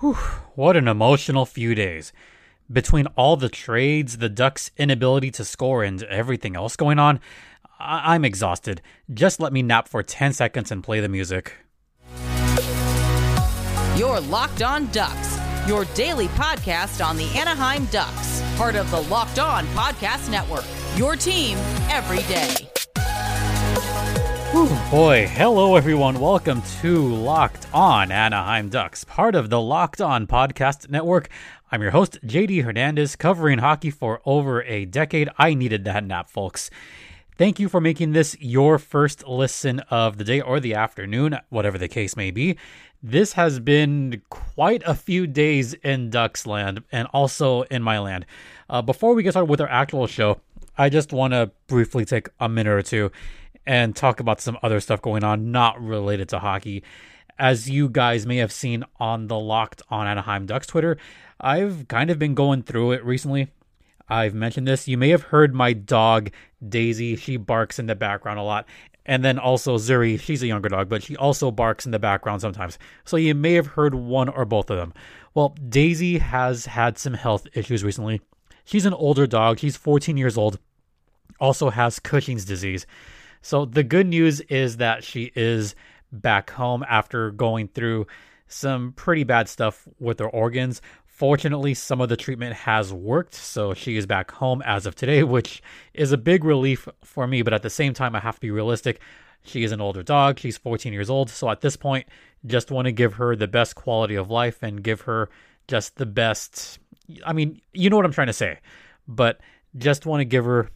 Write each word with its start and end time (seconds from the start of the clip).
Whew, 0.00 0.14
what 0.54 0.76
an 0.76 0.86
emotional 0.88 1.44
few 1.46 1.74
days. 1.74 2.12
Between 2.70 3.06
all 3.16 3.36
the 3.36 3.48
trades, 3.48 4.18
the 4.18 4.28
Ducks' 4.28 4.70
inability 4.76 5.30
to 5.32 5.44
score, 5.44 5.82
and 5.82 6.02
everything 6.04 6.54
else 6.54 6.76
going 6.76 6.98
on, 6.98 7.18
I- 7.80 8.14
I'm 8.14 8.24
exhausted. 8.24 8.82
Just 9.12 9.40
let 9.40 9.52
me 9.52 9.62
nap 9.62 9.88
for 9.88 10.02
10 10.02 10.32
seconds 10.32 10.70
and 10.70 10.84
play 10.84 11.00
the 11.00 11.08
music. 11.08 11.52
Your 13.96 14.20
Locked 14.20 14.62
On 14.62 14.86
Ducks, 14.92 15.38
your 15.66 15.84
daily 15.94 16.28
podcast 16.28 17.04
on 17.04 17.16
the 17.16 17.26
Anaheim 17.36 17.86
Ducks, 17.86 18.42
part 18.56 18.76
of 18.76 18.88
the 18.92 19.02
Locked 19.02 19.38
On 19.40 19.66
Podcast 19.68 20.30
Network. 20.30 20.64
Your 20.96 21.16
team 21.16 21.56
every 21.90 22.22
day. 22.32 22.68
Boy, 24.50 25.26
hello 25.30 25.76
everyone. 25.76 26.18
Welcome 26.20 26.62
to 26.80 27.06
Locked 27.06 27.66
On 27.74 28.10
Anaheim 28.10 28.70
Ducks, 28.70 29.04
part 29.04 29.34
of 29.34 29.50
the 29.50 29.60
Locked 29.60 30.00
On 30.00 30.26
Podcast 30.26 30.88
Network. 30.88 31.28
I'm 31.70 31.82
your 31.82 31.90
host, 31.90 32.18
JD 32.24 32.64
Hernandez, 32.64 33.14
covering 33.14 33.58
hockey 33.58 33.90
for 33.90 34.22
over 34.24 34.62
a 34.62 34.86
decade. 34.86 35.28
I 35.36 35.52
needed 35.52 35.84
that 35.84 36.02
nap, 36.02 36.30
folks. 36.30 36.70
Thank 37.36 37.60
you 37.60 37.68
for 37.68 37.78
making 37.78 38.12
this 38.12 38.38
your 38.40 38.78
first 38.78 39.28
listen 39.28 39.80
of 39.90 40.16
the 40.16 40.24
day 40.24 40.40
or 40.40 40.60
the 40.60 40.72
afternoon, 40.72 41.36
whatever 41.50 41.76
the 41.76 41.86
case 41.86 42.16
may 42.16 42.30
be. 42.30 42.56
This 43.02 43.34
has 43.34 43.60
been 43.60 44.22
quite 44.30 44.82
a 44.86 44.94
few 44.94 45.26
days 45.26 45.74
in 45.74 46.08
Ducks 46.08 46.46
land 46.46 46.84
and 46.90 47.06
also 47.12 47.62
in 47.64 47.82
my 47.82 47.98
land. 47.98 48.24
Uh, 48.70 48.80
before 48.80 49.12
we 49.14 49.22
get 49.22 49.32
started 49.32 49.50
with 49.50 49.60
our 49.60 49.68
actual 49.68 50.06
show, 50.06 50.40
I 50.78 50.88
just 50.88 51.12
want 51.12 51.34
to 51.34 51.50
briefly 51.66 52.06
take 52.06 52.30
a 52.40 52.48
minute 52.48 52.72
or 52.72 52.82
two 52.82 53.10
and 53.68 53.94
talk 53.94 54.18
about 54.18 54.40
some 54.40 54.56
other 54.62 54.80
stuff 54.80 55.02
going 55.02 55.22
on 55.22 55.52
not 55.52 55.78
related 55.80 56.30
to 56.30 56.38
hockey. 56.38 56.82
As 57.38 57.68
you 57.68 57.90
guys 57.90 58.26
may 58.26 58.38
have 58.38 58.50
seen 58.50 58.82
on 58.98 59.28
the 59.28 59.38
Locked 59.38 59.82
on 59.90 60.06
Anaheim 60.06 60.46
Ducks 60.46 60.66
Twitter, 60.66 60.96
I've 61.38 61.86
kind 61.86 62.08
of 62.08 62.18
been 62.18 62.34
going 62.34 62.62
through 62.62 62.92
it 62.92 63.04
recently. 63.04 63.48
I've 64.08 64.32
mentioned 64.32 64.66
this. 64.66 64.88
You 64.88 64.96
may 64.96 65.10
have 65.10 65.24
heard 65.24 65.54
my 65.54 65.74
dog, 65.74 66.30
Daisy. 66.66 67.14
She 67.14 67.36
barks 67.36 67.78
in 67.78 67.84
the 67.84 67.94
background 67.94 68.38
a 68.38 68.42
lot. 68.42 68.66
And 69.04 69.22
then 69.22 69.38
also 69.38 69.76
Zuri, 69.76 70.18
she's 70.18 70.42
a 70.42 70.46
younger 70.46 70.70
dog, 70.70 70.88
but 70.88 71.02
she 71.02 71.14
also 71.16 71.50
barks 71.50 71.84
in 71.84 71.92
the 71.92 71.98
background 71.98 72.40
sometimes. 72.40 72.78
So 73.04 73.18
you 73.18 73.34
may 73.34 73.52
have 73.52 73.66
heard 73.66 73.94
one 73.94 74.30
or 74.30 74.46
both 74.46 74.70
of 74.70 74.78
them. 74.78 74.94
Well, 75.34 75.54
Daisy 75.68 76.16
has 76.18 76.64
had 76.64 76.96
some 76.96 77.14
health 77.14 77.46
issues 77.52 77.84
recently. 77.84 78.22
She's 78.64 78.86
an 78.86 78.94
older 78.94 79.26
dog. 79.26 79.58
She's 79.58 79.76
14 79.76 80.16
years 80.16 80.38
old. 80.38 80.58
Also 81.38 81.68
has 81.68 81.98
Cushing's 81.98 82.46
disease. 82.46 82.86
So 83.48 83.64
the 83.64 83.82
good 83.82 84.06
news 84.06 84.42
is 84.42 84.76
that 84.76 85.02
she 85.02 85.32
is 85.34 85.74
back 86.12 86.50
home 86.50 86.84
after 86.86 87.30
going 87.30 87.68
through 87.68 88.06
some 88.46 88.92
pretty 88.92 89.24
bad 89.24 89.48
stuff 89.48 89.88
with 89.98 90.18
her 90.18 90.28
organs. 90.28 90.82
Fortunately, 91.06 91.72
some 91.72 92.02
of 92.02 92.10
the 92.10 92.16
treatment 92.18 92.52
has 92.52 92.92
worked, 92.92 93.34
so 93.34 93.72
she 93.72 93.96
is 93.96 94.04
back 94.04 94.32
home 94.32 94.60
as 94.66 94.84
of 94.84 94.94
today, 94.94 95.22
which 95.22 95.62
is 95.94 96.12
a 96.12 96.18
big 96.18 96.44
relief 96.44 96.90
for 97.02 97.26
me. 97.26 97.40
But 97.40 97.54
at 97.54 97.62
the 97.62 97.70
same 97.70 97.94
time, 97.94 98.14
I 98.14 98.20
have 98.20 98.34
to 98.34 98.40
be 98.42 98.50
realistic. 98.50 99.00
She 99.44 99.64
is 99.64 99.72
an 99.72 99.80
older 99.80 100.02
dog. 100.02 100.38
She's 100.38 100.58
14 100.58 100.92
years 100.92 101.08
old. 101.08 101.30
So 101.30 101.48
at 101.48 101.62
this 101.62 101.74
point, 101.74 102.06
just 102.44 102.70
want 102.70 102.84
to 102.84 102.92
give 102.92 103.14
her 103.14 103.34
the 103.34 103.48
best 103.48 103.76
quality 103.76 104.16
of 104.16 104.30
life 104.30 104.62
and 104.62 104.82
give 104.82 105.00
her 105.02 105.30
just 105.68 105.96
the 105.96 106.04
best. 106.04 106.80
I 107.24 107.32
mean, 107.32 107.62
you 107.72 107.88
know 107.88 107.96
what 107.96 108.04
I'm 108.04 108.12
trying 108.12 108.26
to 108.26 108.34
say, 108.34 108.58
but 109.06 109.40
just 109.78 110.04
want 110.04 110.20
to 110.20 110.26
give 110.26 110.44
her 110.44 110.68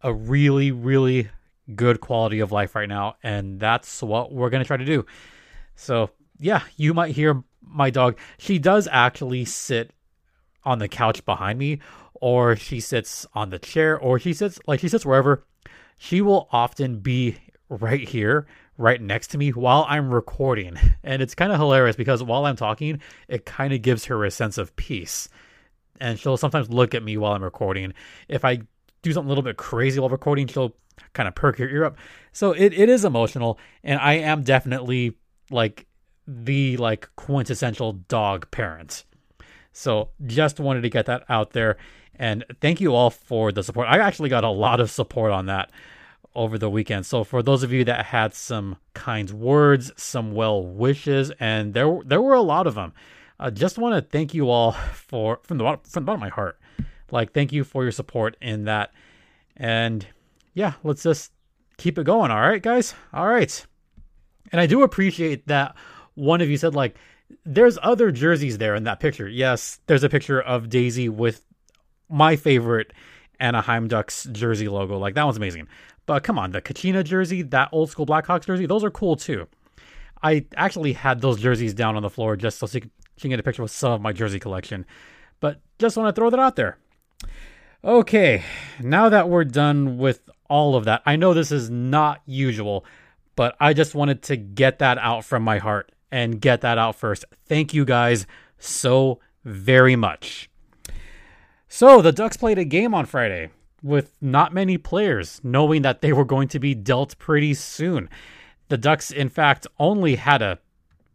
a 0.00 0.14
really, 0.14 0.72
really 0.72 1.28
good 1.74 2.00
quality 2.00 2.40
of 2.40 2.52
life 2.52 2.74
right 2.74 2.88
now. 2.88 3.16
And 3.22 3.58
that's 3.58 4.02
what 4.02 4.32
we're 4.32 4.50
going 4.50 4.62
to 4.62 4.66
try 4.66 4.76
to 4.76 4.84
do. 4.84 5.06
So, 5.76 6.10
yeah, 6.38 6.62
you 6.76 6.94
might 6.94 7.14
hear 7.14 7.42
my 7.62 7.90
dog. 7.90 8.18
She 8.38 8.58
does 8.58 8.88
actually 8.90 9.44
sit 9.44 9.92
on 10.64 10.78
the 10.78 10.88
couch 10.88 11.24
behind 11.24 11.58
me, 11.58 11.80
or 12.14 12.56
she 12.56 12.80
sits 12.80 13.26
on 13.34 13.50
the 13.50 13.58
chair, 13.58 13.98
or 13.98 14.18
she 14.18 14.32
sits 14.32 14.58
like 14.66 14.80
she 14.80 14.88
sits 14.88 15.04
wherever. 15.04 15.44
She 15.96 16.20
will 16.20 16.48
often 16.52 17.00
be 17.00 17.36
right 17.68 18.06
here, 18.06 18.46
right 18.76 19.00
next 19.00 19.28
to 19.28 19.38
me 19.38 19.50
while 19.50 19.86
I'm 19.88 20.12
recording. 20.12 20.76
And 21.04 21.20
it's 21.20 21.34
kind 21.34 21.52
of 21.52 21.58
hilarious 21.58 21.96
because 21.96 22.22
while 22.22 22.46
I'm 22.46 22.56
talking, 22.56 22.98
it 23.28 23.44
kind 23.44 23.74
of 23.74 23.82
gives 23.82 24.06
her 24.06 24.24
a 24.24 24.30
sense 24.30 24.56
of 24.56 24.74
peace. 24.74 25.28
And 26.00 26.18
she'll 26.18 26.38
sometimes 26.38 26.70
look 26.70 26.94
at 26.94 27.02
me 27.02 27.18
while 27.18 27.34
I'm 27.34 27.44
recording. 27.44 27.92
If 28.26 28.42
I 28.42 28.60
do 29.02 29.12
something 29.12 29.26
a 29.26 29.28
little 29.28 29.44
bit 29.44 29.58
crazy 29.58 30.00
while 30.00 30.08
recording, 30.08 30.46
she'll 30.46 30.74
kind 31.12 31.28
of 31.28 31.34
perk 31.34 31.58
your 31.58 31.68
ear 31.68 31.84
up. 31.84 31.96
So 32.32 32.52
it, 32.52 32.72
it 32.72 32.88
is 32.88 33.04
emotional, 33.04 33.58
and 33.82 34.00
I 34.00 34.14
am 34.14 34.42
definitely 34.42 35.16
like 35.50 35.86
the 36.26 36.76
like 36.76 37.08
quintessential 37.16 37.92
dog 38.08 38.50
parent. 38.50 39.04
So 39.72 40.10
just 40.26 40.60
wanted 40.60 40.82
to 40.82 40.88
get 40.90 41.06
that 41.06 41.24
out 41.28 41.50
there. 41.50 41.76
And 42.16 42.44
thank 42.60 42.80
you 42.80 42.94
all 42.94 43.10
for 43.10 43.50
the 43.50 43.62
support. 43.62 43.88
I 43.88 43.98
actually 43.98 44.28
got 44.28 44.44
a 44.44 44.48
lot 44.48 44.80
of 44.80 44.90
support 44.90 45.32
on 45.32 45.46
that 45.46 45.70
over 46.34 46.58
the 46.58 46.70
weekend. 46.70 47.06
So 47.06 47.24
for 47.24 47.42
those 47.42 47.62
of 47.62 47.72
you 47.72 47.84
that 47.84 48.06
had 48.06 48.34
some 48.34 48.76
kind 48.92 49.30
words, 49.30 49.92
some 49.96 50.32
well 50.32 50.64
wishes, 50.64 51.32
and 51.40 51.74
there 51.74 52.00
there 52.04 52.22
were 52.22 52.34
a 52.34 52.42
lot 52.42 52.66
of 52.66 52.74
them. 52.74 52.92
I 53.38 53.50
just 53.50 53.78
want 53.78 53.94
to 53.96 54.10
thank 54.10 54.32
you 54.32 54.48
all 54.48 54.72
for 54.72 55.40
from 55.42 55.58
the 55.58 55.64
from 55.64 56.04
the 56.04 56.06
bottom 56.06 56.22
of 56.22 56.26
my 56.26 56.28
heart. 56.28 56.58
Like 57.10 57.32
thank 57.32 57.52
you 57.52 57.64
for 57.64 57.82
your 57.82 57.92
support 57.92 58.36
in 58.40 58.64
that. 58.64 58.92
And 59.56 60.06
yeah, 60.54 60.74
let's 60.82 61.02
just 61.02 61.32
keep 61.76 61.98
it 61.98 62.04
going. 62.04 62.30
All 62.30 62.40
right, 62.40 62.62
guys. 62.62 62.94
All 63.12 63.28
right. 63.28 63.66
And 64.52 64.60
I 64.60 64.66
do 64.66 64.82
appreciate 64.82 65.46
that 65.48 65.74
one 66.14 66.40
of 66.40 66.48
you 66.48 66.56
said 66.56 66.74
like 66.74 66.96
there's 67.44 67.78
other 67.82 68.10
jerseys 68.10 68.58
there 68.58 68.74
in 68.74 68.84
that 68.84 69.00
picture. 69.00 69.28
Yes, 69.28 69.80
there's 69.86 70.04
a 70.04 70.08
picture 70.08 70.40
of 70.40 70.68
Daisy 70.68 71.08
with 71.08 71.44
my 72.08 72.36
favorite 72.36 72.92
Anaheim 73.40 73.88
Ducks 73.88 74.28
jersey 74.30 74.68
logo. 74.68 74.98
Like 74.98 75.14
that 75.14 75.24
one's 75.24 75.36
amazing. 75.36 75.68
But 76.06 76.22
come 76.22 76.38
on, 76.38 76.52
the 76.52 76.60
Kachina 76.60 77.02
jersey, 77.02 77.42
that 77.42 77.70
old 77.72 77.90
school 77.90 78.06
Blackhawks 78.06 78.46
jersey, 78.46 78.66
those 78.66 78.84
are 78.84 78.90
cool 78.90 79.16
too. 79.16 79.48
I 80.22 80.46
actually 80.56 80.92
had 80.92 81.20
those 81.20 81.40
jerseys 81.40 81.74
down 81.74 81.96
on 81.96 82.02
the 82.02 82.10
floor 82.10 82.36
just 82.36 82.58
so 82.58 82.66
she 82.66 82.80
can, 82.80 82.90
get 83.30 83.40
a 83.40 83.42
picture 83.42 83.62
with 83.62 83.70
some 83.70 83.92
of 83.92 84.00
my 84.00 84.12
jersey 84.12 84.38
collection. 84.38 84.86
But 85.40 85.60
just 85.78 85.96
want 85.96 86.14
to 86.14 86.18
throw 86.18 86.30
that 86.30 86.40
out 86.40 86.56
there. 86.56 86.78
Okay, 87.82 88.42
now 88.80 89.10
that 89.10 89.28
we're 89.28 89.44
done 89.44 89.98
with 89.98 90.30
all 90.54 90.76
of 90.76 90.84
that, 90.84 91.02
I 91.04 91.16
know 91.16 91.34
this 91.34 91.50
is 91.50 91.68
not 91.68 92.22
usual, 92.26 92.84
but 93.34 93.56
I 93.58 93.72
just 93.72 93.92
wanted 93.92 94.22
to 94.22 94.36
get 94.36 94.78
that 94.78 94.98
out 94.98 95.24
from 95.24 95.42
my 95.42 95.58
heart 95.58 95.90
and 96.12 96.40
get 96.40 96.60
that 96.60 96.78
out 96.78 96.94
first. 96.94 97.24
Thank 97.46 97.74
you 97.74 97.84
guys 97.84 98.24
so 98.56 99.18
very 99.44 99.96
much. 99.96 100.48
So, 101.66 102.00
the 102.00 102.12
Ducks 102.12 102.36
played 102.36 102.58
a 102.58 102.64
game 102.64 102.94
on 102.94 103.04
Friday 103.04 103.50
with 103.82 104.12
not 104.20 104.54
many 104.54 104.78
players, 104.78 105.40
knowing 105.42 105.82
that 105.82 106.02
they 106.02 106.12
were 106.12 106.24
going 106.24 106.46
to 106.46 106.60
be 106.60 106.72
dealt 106.72 107.18
pretty 107.18 107.54
soon. 107.54 108.08
The 108.68 108.78
Ducks, 108.78 109.10
in 109.10 109.30
fact, 109.30 109.66
only 109.80 110.14
had 110.14 110.40
a, 110.40 110.60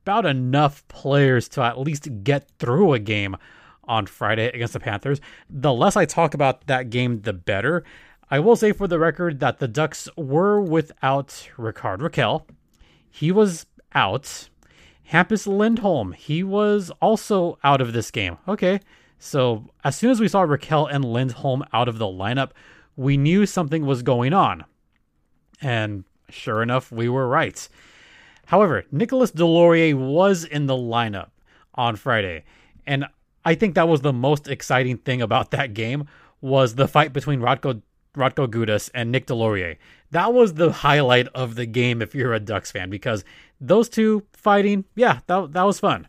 about 0.04 0.26
enough 0.26 0.86
players 0.90 1.48
to 1.50 1.64
at 1.64 1.80
least 1.80 2.10
get 2.26 2.52
through 2.60 2.92
a 2.92 3.00
game 3.00 3.38
on 3.86 4.06
Friday 4.06 4.50
against 4.50 4.74
the 4.74 4.82
Panthers. 4.82 5.22
The 5.50 5.72
less 5.72 5.96
I 5.96 6.04
talk 6.04 6.34
about 6.34 6.68
that 6.68 6.90
game, 6.90 7.22
the 7.22 7.32
better. 7.32 7.86
I 8.32 8.40
will 8.40 8.56
say 8.56 8.74
for 8.74 8.88
the 8.88 9.00
record 9.00 9.40
that 9.40 9.58
the 9.58 9.68
Ducks 9.68 10.08
were 10.16 10.62
without 10.62 11.50
Rickard 11.58 12.00
Rakell. 12.00 12.46
He 13.10 13.32
was 13.32 13.66
out. 13.94 14.50
Hampus 15.12 15.48
Lindholm, 15.48 16.12
he 16.12 16.44
was 16.44 16.92
also 17.02 17.58
out 17.64 17.82
of 17.82 17.94
this 17.94 18.12
game. 18.12 18.38
Okay, 18.48 18.82
so 19.18 19.66
as 19.84 19.96
soon 19.96 20.12
as 20.12 20.20
we 20.20 20.28
saw 20.28 20.46
Rakell 20.46 20.88
and 20.92 21.04
Lindholm 21.04 21.64
out 21.74 21.88
of 21.88 21.98
the 21.98 22.06
lineup, 22.06 22.52
we 22.96 23.18
knew 23.18 23.48
something 23.48 23.86
was 23.86 24.04
going 24.04 24.34
on. 24.34 24.64
And 25.60 26.04
sure 26.30 26.62
enough, 26.62 26.92
we 26.92 27.10
were 27.10 27.28
right. 27.28 27.68
However, 28.46 28.86
Nicholas 28.92 29.32
Deslauriers 29.32 29.96
was 29.96 30.44
in 30.44 30.68
the 30.68 30.78
lineup 30.78 31.30
on 31.74 31.96
Friday, 31.96 32.44
and 32.86 33.06
I 33.44 33.56
think 33.56 33.74
that 33.74 33.88
was 33.88 34.02
the 34.02 34.14
most 34.14 34.48
exciting 34.48 34.98
thing 34.98 35.24
about 35.24 35.50
that 35.52 35.74
game 35.74 36.08
was 36.42 36.76
the 36.76 36.88
fight 36.88 37.14
between 37.14 37.42
Radko 37.42 37.82
Radko 38.16 38.48
Gudas 38.48 38.90
and 38.94 39.12
Nick 39.12 39.28
Deslauriers. 39.28 39.78
That 40.12 40.34
was 40.34 40.56
the 40.56 40.72
highlight 40.72 41.28
of 41.30 41.56
the 41.56 41.66
game 41.66 42.02
if 42.02 42.16
you're 42.16 42.34
a 42.34 42.40
Ducks 42.40 42.72
fan 42.72 42.90
because 42.90 43.24
those 43.62 43.90
two 43.90 44.26
fighting, 44.34 44.86
yeah, 44.96 45.20
that 45.28 45.54
that 45.54 45.64
was 45.64 45.80
fun. 45.80 46.08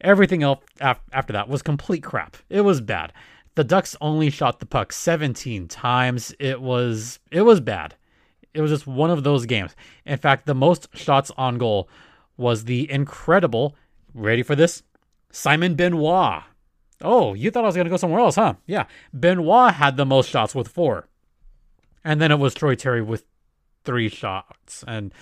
Everything 0.00 0.42
else 0.42 0.64
after 0.80 1.32
that 1.32 1.48
was 1.48 1.62
complete 1.62 2.02
crap. 2.02 2.36
It 2.48 2.62
was 2.62 2.80
bad. 2.80 3.12
The 3.54 3.64
Ducks 3.64 3.96
only 4.00 4.30
shot 4.30 4.60
the 4.60 4.66
puck 4.66 4.92
17 4.92 5.68
times. 5.68 6.34
It 6.38 6.60
was 6.60 7.18
it 7.30 7.42
was 7.42 7.60
bad. 7.60 7.94
It 8.54 8.60
was 8.60 8.70
just 8.70 8.86
one 8.86 9.10
of 9.10 9.24
those 9.24 9.46
games. 9.46 9.76
In 10.06 10.16
fact, 10.16 10.46
the 10.46 10.54
most 10.54 10.88
shots 10.96 11.30
on 11.36 11.58
goal 11.58 11.88
was 12.36 12.64
the 12.64 12.90
incredible, 12.90 13.76
ready 14.14 14.42
for 14.42 14.56
this? 14.56 14.82
Simon 15.30 15.74
Benoit. 15.74 16.42
Oh, 17.02 17.34
you 17.34 17.50
thought 17.50 17.64
I 17.64 17.66
was 17.66 17.76
going 17.76 17.84
to 17.84 17.90
go 17.90 17.96
somewhere 17.96 18.20
else, 18.20 18.36
huh? 18.36 18.54
Yeah. 18.66 18.86
Benoit 19.12 19.74
had 19.74 19.96
the 19.96 20.06
most 20.06 20.30
shots 20.30 20.54
with 20.54 20.68
4. 20.68 21.06
And 22.08 22.22
then 22.22 22.32
it 22.32 22.38
was 22.38 22.54
Troy 22.54 22.74
Terry 22.74 23.02
with 23.02 23.24
3 23.84 24.08
shots 24.08 24.82
and 24.88 25.12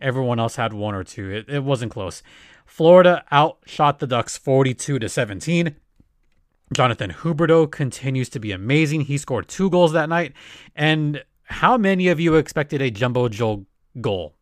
everyone 0.00 0.40
else 0.40 0.56
had 0.56 0.72
one 0.72 0.92
or 0.92 1.04
two. 1.04 1.30
It, 1.30 1.48
it 1.48 1.62
wasn't 1.62 1.92
close. 1.92 2.24
Florida 2.66 3.24
outshot 3.30 4.00
the 4.00 4.08
Ducks 4.08 4.36
42 4.36 4.98
to 4.98 5.08
17. 5.08 5.76
Jonathan 6.72 7.12
Huberdeau 7.12 7.70
continues 7.70 8.28
to 8.30 8.40
be 8.40 8.50
amazing. 8.50 9.02
He 9.02 9.16
scored 9.16 9.46
two 9.46 9.70
goals 9.70 9.92
that 9.92 10.08
night. 10.08 10.32
And 10.74 11.22
how 11.44 11.78
many 11.78 12.08
of 12.08 12.18
you 12.18 12.34
expected 12.34 12.82
a 12.82 12.90
Jumbo 12.90 13.28
Joe 13.28 13.64
goal? 14.00 14.34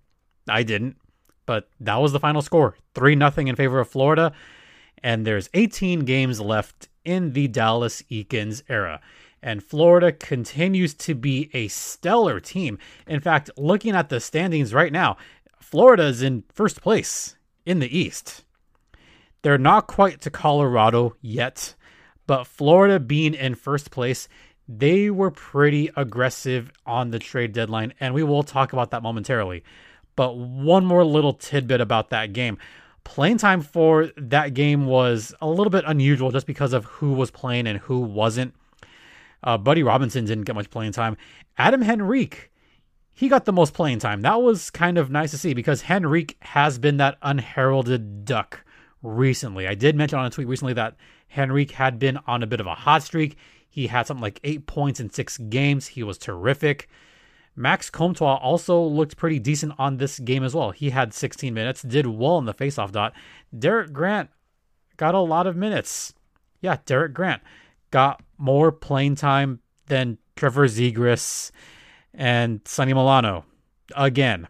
I 0.49 0.63
didn't, 0.63 0.97
but 1.45 1.69
that 1.79 1.97
was 1.97 2.13
the 2.13 2.21
final 2.21 2.41
score 2.41 2.79
3 2.95 3.19
0 3.19 3.33
in 3.37 3.55
favor 3.55 3.81
of 3.81 3.91
Florida. 3.91 4.33
And 5.03 5.27
there's 5.27 5.51
18 5.53 6.07
games 6.07 6.41
left 6.41 6.89
in 7.05 7.35
the 7.35 7.49
Dallas 7.49 8.01
Eakins 8.11 8.63
era. 8.67 9.03
And 9.43 9.63
Florida 9.63 10.13
continues 10.13 10.95
to 10.95 11.15
be 11.15 11.51
a 11.53 11.69
stellar 11.69 12.39
team. 12.39 12.79
In 13.07 13.21
fact, 13.21 13.51
looking 13.57 13.95
at 13.95 14.09
the 14.09 14.21
standings 14.21 14.73
right 14.73 14.93
now, 14.93 15.17
Florida 15.61 16.05
is 16.05 16.23
in 16.23 16.45
first 16.53 16.81
place 16.81 17.37
in 17.67 17.81
the 17.81 17.99
East. 17.99 18.45
They're 19.43 19.59
not 19.59 19.89
quite 19.89 20.21
to 20.21 20.31
Colorado 20.31 21.17
yet, 21.21 21.75
but 22.27 22.47
Florida 22.47 23.01
being 23.01 23.35
in 23.35 23.57
first 23.57 23.91
place, 23.91 24.29
they 24.69 25.11
were 25.11 25.33
pretty 25.33 25.91
aggressive 25.97 26.71
on 26.87 27.11
the 27.11 27.19
trade 27.19 27.53
deadline, 27.53 27.95
and 27.99 28.15
we 28.15 28.23
will 28.23 28.45
talk 28.45 28.73
about 28.73 28.93
that 28.93 29.03
momentarily. 29.03 29.65
But 30.15 30.37
one 30.37 30.85
more 30.85 31.05
little 31.05 31.33
tidbit 31.33 31.81
about 31.81 32.11
that 32.11 32.33
game. 32.33 32.59
Playing 33.05 33.39
time 33.39 33.63
for 33.63 34.11
that 34.17 34.55
game 34.55 34.87
was 34.87 35.35
a 35.41 35.49
little 35.49 35.71
bit 35.71 35.85
unusual 35.87 36.31
just 36.31 36.47
because 36.47 36.73
of 36.73 36.85
who 36.85 37.13
was 37.15 37.33
playing 37.33 37.67
and 37.67 37.79
who 37.81 37.99
wasn't. 38.01 38.55
Uh, 39.43 39.59
Buddy 39.59 39.83
Robinson 39.83 40.25
didn't 40.25 40.45
get 40.45 40.55
much 40.55 40.71
playing 40.71 40.93
time. 40.93 41.17
Adam 41.59 41.83
Henrique, 41.83 42.51
he 43.13 43.29
got 43.29 43.45
the 43.45 43.53
most 43.53 43.75
playing 43.75 43.99
time. 43.99 44.23
That 44.23 44.43
was 44.43 44.71
kind 44.71 44.99
of 44.99 45.11
nice 45.11 45.33
to 45.33 45.39
see 45.39 45.55
because 45.55 45.85
Henrique 45.91 46.37
has 46.41 46.79
been 46.79 46.97
that 46.99 47.19
unheralded 47.23 48.25
duck 48.25 48.65
recently. 49.03 49.67
I 49.67 49.75
did 49.75 49.97
mention 49.97 50.19
on 50.19 50.27
a 50.27 50.31
tweet 50.31 50.49
recently 50.49 50.75
that 50.75 50.97
Henrique 51.37 51.73
had 51.73 51.99
been 51.99 52.19
on 52.27 52.43
a 52.43 52.47
bit 52.47 52.61
of 52.61 52.67
a 52.67 52.75
hot 52.75 53.03
streak. 53.03 53.37
He 53.69 53.89
had 53.89 54.07
something 54.07 54.23
like 54.23 54.41
eight 54.45 54.67
points 54.67 55.01
in 55.01 55.11
six 55.11 55.39
games. 55.39 55.89
He 55.89 56.03
was 56.03 56.19
terrific. 56.19 56.89
Max 57.55 57.91
Comtois 57.91 58.37
also 58.37 58.81
looked 58.81 59.17
pretty 59.17 59.39
decent 59.39 59.75
on 59.79 59.99
this 59.99 60.19
game 60.19 60.43
as 60.43 60.55
well. 60.55 60.71
He 60.71 60.91
had 60.91 61.13
16 61.13 61.53
minutes, 61.53 61.83
did 61.83 62.07
well 62.07 62.39
in 62.39 62.47
the 62.47 62.55
faceoff 62.55 62.93
dot. 62.93 63.13
Derek 63.57 63.93
Grant 63.93 64.31
got 64.97 65.15
a 65.15 65.21
lot 65.21 65.47
of 65.47 65.57
minutes. 65.57 66.15
Yeah, 66.61 66.79
Derek 66.87 67.13
Grant 67.13 67.43
got 67.93 68.21
more 68.37 68.73
playing 68.73 69.15
time 69.15 69.61
than 69.87 70.19
Trevor 70.35 70.67
Zegras 70.67 71.53
and 72.13 72.61
Sonny 72.65 72.93
Milano. 72.93 73.45
Again, 73.95 74.49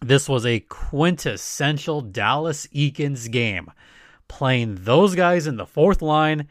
this 0.00 0.28
was 0.28 0.46
a 0.46 0.60
quintessential 0.60 2.00
Dallas 2.00 2.68
Eakins 2.68 3.30
game, 3.30 3.70
playing 4.28 4.76
those 4.82 5.16
guys 5.16 5.48
in 5.48 5.56
the 5.56 5.66
fourth 5.66 6.00
line 6.00 6.46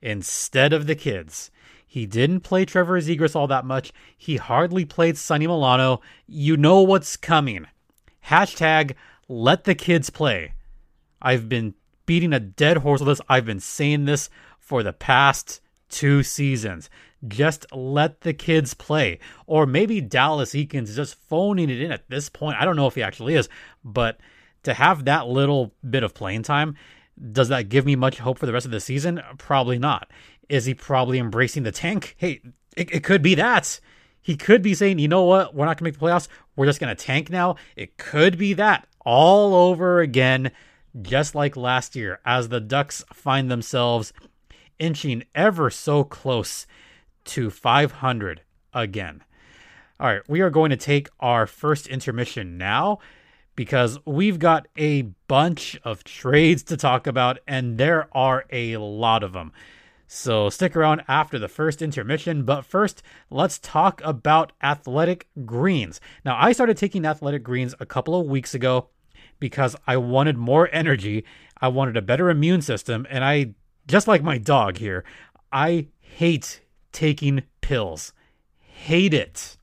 instead 0.00 0.72
of 0.72 0.86
the 0.86 0.94
kids. 0.94 1.50
He 1.86 2.06
didn't 2.06 2.40
play 2.40 2.64
Trevor 2.64 3.00
Zegras 3.00 3.34
all 3.34 3.46
that 3.48 3.64
much. 3.64 3.92
He 4.16 4.36
hardly 4.36 4.84
played 4.84 5.16
Sonny 5.16 5.46
Milano. 5.46 6.02
You 6.26 6.56
know 6.56 6.82
what's 6.82 7.16
coming. 7.16 7.66
Hashtag 8.26 8.94
let 9.26 9.64
the 9.64 9.74
kids 9.74 10.10
play. 10.10 10.52
I've 11.22 11.48
been 11.48 11.74
beating 12.04 12.32
a 12.32 12.40
dead 12.40 12.78
horse 12.78 13.00
with 13.00 13.08
this. 13.08 13.20
I've 13.28 13.46
been 13.46 13.60
saying 13.60 14.04
this 14.04 14.28
for 14.68 14.82
the 14.82 14.92
past 14.92 15.62
two 15.88 16.22
seasons. 16.22 16.90
Just 17.26 17.64
let 17.72 18.20
the 18.20 18.34
kids 18.34 18.74
play. 18.74 19.18
Or 19.46 19.64
maybe 19.64 20.02
Dallas 20.02 20.52
Eakins 20.52 20.90
is 20.90 20.96
just 20.96 21.14
phoning 21.14 21.70
it 21.70 21.80
in 21.80 21.90
at 21.90 22.08
this 22.10 22.28
point. 22.28 22.58
I 22.60 22.66
don't 22.66 22.76
know 22.76 22.86
if 22.86 22.94
he 22.94 23.02
actually 23.02 23.34
is, 23.34 23.48
but 23.82 24.20
to 24.64 24.74
have 24.74 25.06
that 25.06 25.26
little 25.26 25.72
bit 25.88 26.02
of 26.02 26.12
playing 26.12 26.42
time, 26.42 26.76
does 27.32 27.48
that 27.48 27.70
give 27.70 27.86
me 27.86 27.96
much 27.96 28.18
hope 28.18 28.38
for 28.38 28.44
the 28.44 28.52
rest 28.52 28.66
of 28.66 28.72
the 28.72 28.78
season? 28.78 29.22
Probably 29.38 29.78
not. 29.78 30.10
Is 30.50 30.66
he 30.66 30.74
probably 30.74 31.18
embracing 31.18 31.62
the 31.62 31.72
tank? 31.72 32.14
Hey, 32.18 32.42
it, 32.76 32.92
it 32.92 33.04
could 33.04 33.22
be 33.22 33.34
that. 33.36 33.80
He 34.20 34.36
could 34.36 34.60
be 34.60 34.74
saying, 34.74 34.98
you 34.98 35.08
know 35.08 35.24
what, 35.24 35.54
we're 35.54 35.64
not 35.64 35.78
going 35.78 35.78
to 35.78 35.84
make 35.84 35.98
the 35.98 36.04
playoffs. 36.04 36.28
We're 36.56 36.66
just 36.66 36.78
going 36.78 36.94
to 36.94 37.02
tank 37.02 37.30
now. 37.30 37.56
It 37.74 37.96
could 37.96 38.36
be 38.36 38.52
that 38.52 38.86
all 39.00 39.54
over 39.54 40.00
again, 40.00 40.50
just 41.00 41.34
like 41.34 41.56
last 41.56 41.96
year, 41.96 42.20
as 42.26 42.50
the 42.50 42.60
Ducks 42.60 43.02
find 43.14 43.50
themselves 43.50 44.12
inching 44.78 45.24
ever 45.34 45.70
so 45.70 46.04
close 46.04 46.66
to 47.24 47.50
500 47.50 48.42
again. 48.72 49.22
All 50.00 50.06
right, 50.08 50.22
we 50.28 50.40
are 50.40 50.50
going 50.50 50.70
to 50.70 50.76
take 50.76 51.08
our 51.20 51.46
first 51.46 51.86
intermission 51.88 52.56
now 52.56 52.98
because 53.56 53.98
we've 54.06 54.38
got 54.38 54.68
a 54.76 55.02
bunch 55.26 55.76
of 55.82 56.04
trades 56.04 56.62
to 56.62 56.76
talk 56.76 57.08
about, 57.08 57.40
and 57.48 57.76
there 57.76 58.08
are 58.12 58.44
a 58.50 58.76
lot 58.76 59.24
of 59.24 59.32
them. 59.32 59.52
So 60.06 60.48
stick 60.48 60.74
around 60.74 61.02
after 61.06 61.38
the 61.38 61.48
first 61.48 61.82
intermission. 61.82 62.44
But 62.44 62.64
first, 62.64 63.02
let's 63.30 63.58
talk 63.58 64.00
about 64.02 64.52
athletic 64.62 65.28
greens. 65.44 66.00
Now, 66.24 66.36
I 66.38 66.52
started 66.52 66.76
taking 66.76 67.04
athletic 67.04 67.42
greens 67.42 67.74
a 67.78 67.86
couple 67.86 68.18
of 68.18 68.26
weeks 68.26 68.54
ago 68.54 68.88
because 69.38 69.76
I 69.86 69.98
wanted 69.98 70.38
more 70.38 70.70
energy. 70.72 71.24
I 71.60 71.68
wanted 71.68 71.96
a 71.96 72.02
better 72.02 72.30
immune 72.30 72.62
system. 72.62 73.06
And 73.10 73.22
I, 73.22 73.54
just 73.88 74.06
like 74.06 74.22
my 74.22 74.38
dog 74.38 74.78
here, 74.78 75.04
I 75.50 75.88
hate 76.00 76.60
taking 76.92 77.42
pills. 77.60 78.12
Hate 78.60 79.14
it. 79.14 79.56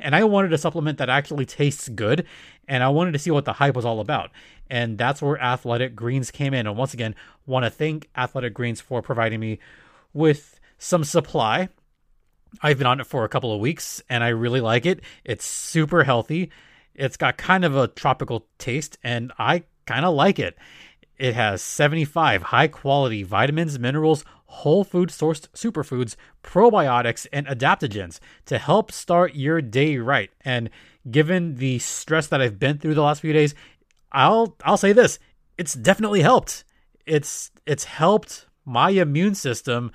And 0.00 0.14
I 0.16 0.24
wanted 0.24 0.52
a 0.52 0.58
supplement 0.58 0.98
that 0.98 1.08
actually 1.08 1.44
tastes 1.46 1.88
good. 1.88 2.26
And 2.66 2.82
I 2.82 2.88
wanted 2.88 3.12
to 3.12 3.18
see 3.18 3.30
what 3.30 3.44
the 3.44 3.54
hype 3.54 3.76
was 3.76 3.84
all 3.84 4.00
about. 4.00 4.30
And 4.68 4.98
that's 4.98 5.22
where 5.22 5.40
Athletic 5.40 5.94
Greens 5.94 6.30
came 6.30 6.52
in. 6.54 6.66
And 6.66 6.76
once 6.76 6.94
again, 6.94 7.14
want 7.46 7.64
to 7.64 7.70
thank 7.70 8.08
Athletic 8.16 8.54
Greens 8.54 8.80
for 8.80 9.00
providing 9.00 9.40
me 9.40 9.58
with 10.12 10.58
some 10.78 11.04
supply. 11.04 11.68
I've 12.62 12.78
been 12.78 12.86
on 12.86 13.00
it 13.00 13.06
for 13.06 13.24
a 13.24 13.28
couple 13.28 13.52
of 13.52 13.60
weeks 13.60 14.02
and 14.08 14.24
I 14.24 14.28
really 14.28 14.60
like 14.60 14.86
it. 14.86 15.00
It's 15.24 15.44
super 15.44 16.04
healthy. 16.04 16.50
It's 16.94 17.16
got 17.16 17.36
kind 17.36 17.64
of 17.64 17.76
a 17.76 17.88
tropical 17.88 18.46
taste 18.58 18.98
and 19.02 19.32
I 19.38 19.64
kind 19.86 20.04
of 20.04 20.14
like 20.14 20.38
it. 20.38 20.56
It 21.18 21.34
has 21.34 21.62
75 21.62 22.42
high 22.42 22.68
quality 22.68 23.22
vitamins, 23.22 23.78
minerals, 23.78 24.24
whole 24.46 24.84
food 24.84 25.10
sourced 25.10 25.48
superfoods, 25.48 26.16
probiotics, 26.42 27.26
and 27.32 27.46
adaptogens 27.46 28.18
to 28.46 28.58
help 28.58 28.90
start 28.90 29.34
your 29.34 29.60
day 29.60 29.98
right. 29.98 30.30
And 30.42 30.70
given 31.10 31.56
the 31.56 31.78
stress 31.80 32.28
that 32.28 32.40
I've 32.40 32.58
been 32.58 32.78
through 32.78 32.94
the 32.94 33.02
last 33.02 33.20
few 33.20 33.32
days, 33.32 33.54
I'll 34.12 34.56
I'll 34.64 34.76
say 34.76 34.92
this, 34.92 35.18
it's 35.58 35.74
definitely 35.74 36.22
helped. 36.22 36.64
It's 37.04 37.50
it's 37.66 37.84
helped 37.84 38.46
my 38.64 38.90
immune 38.90 39.34
system 39.34 39.90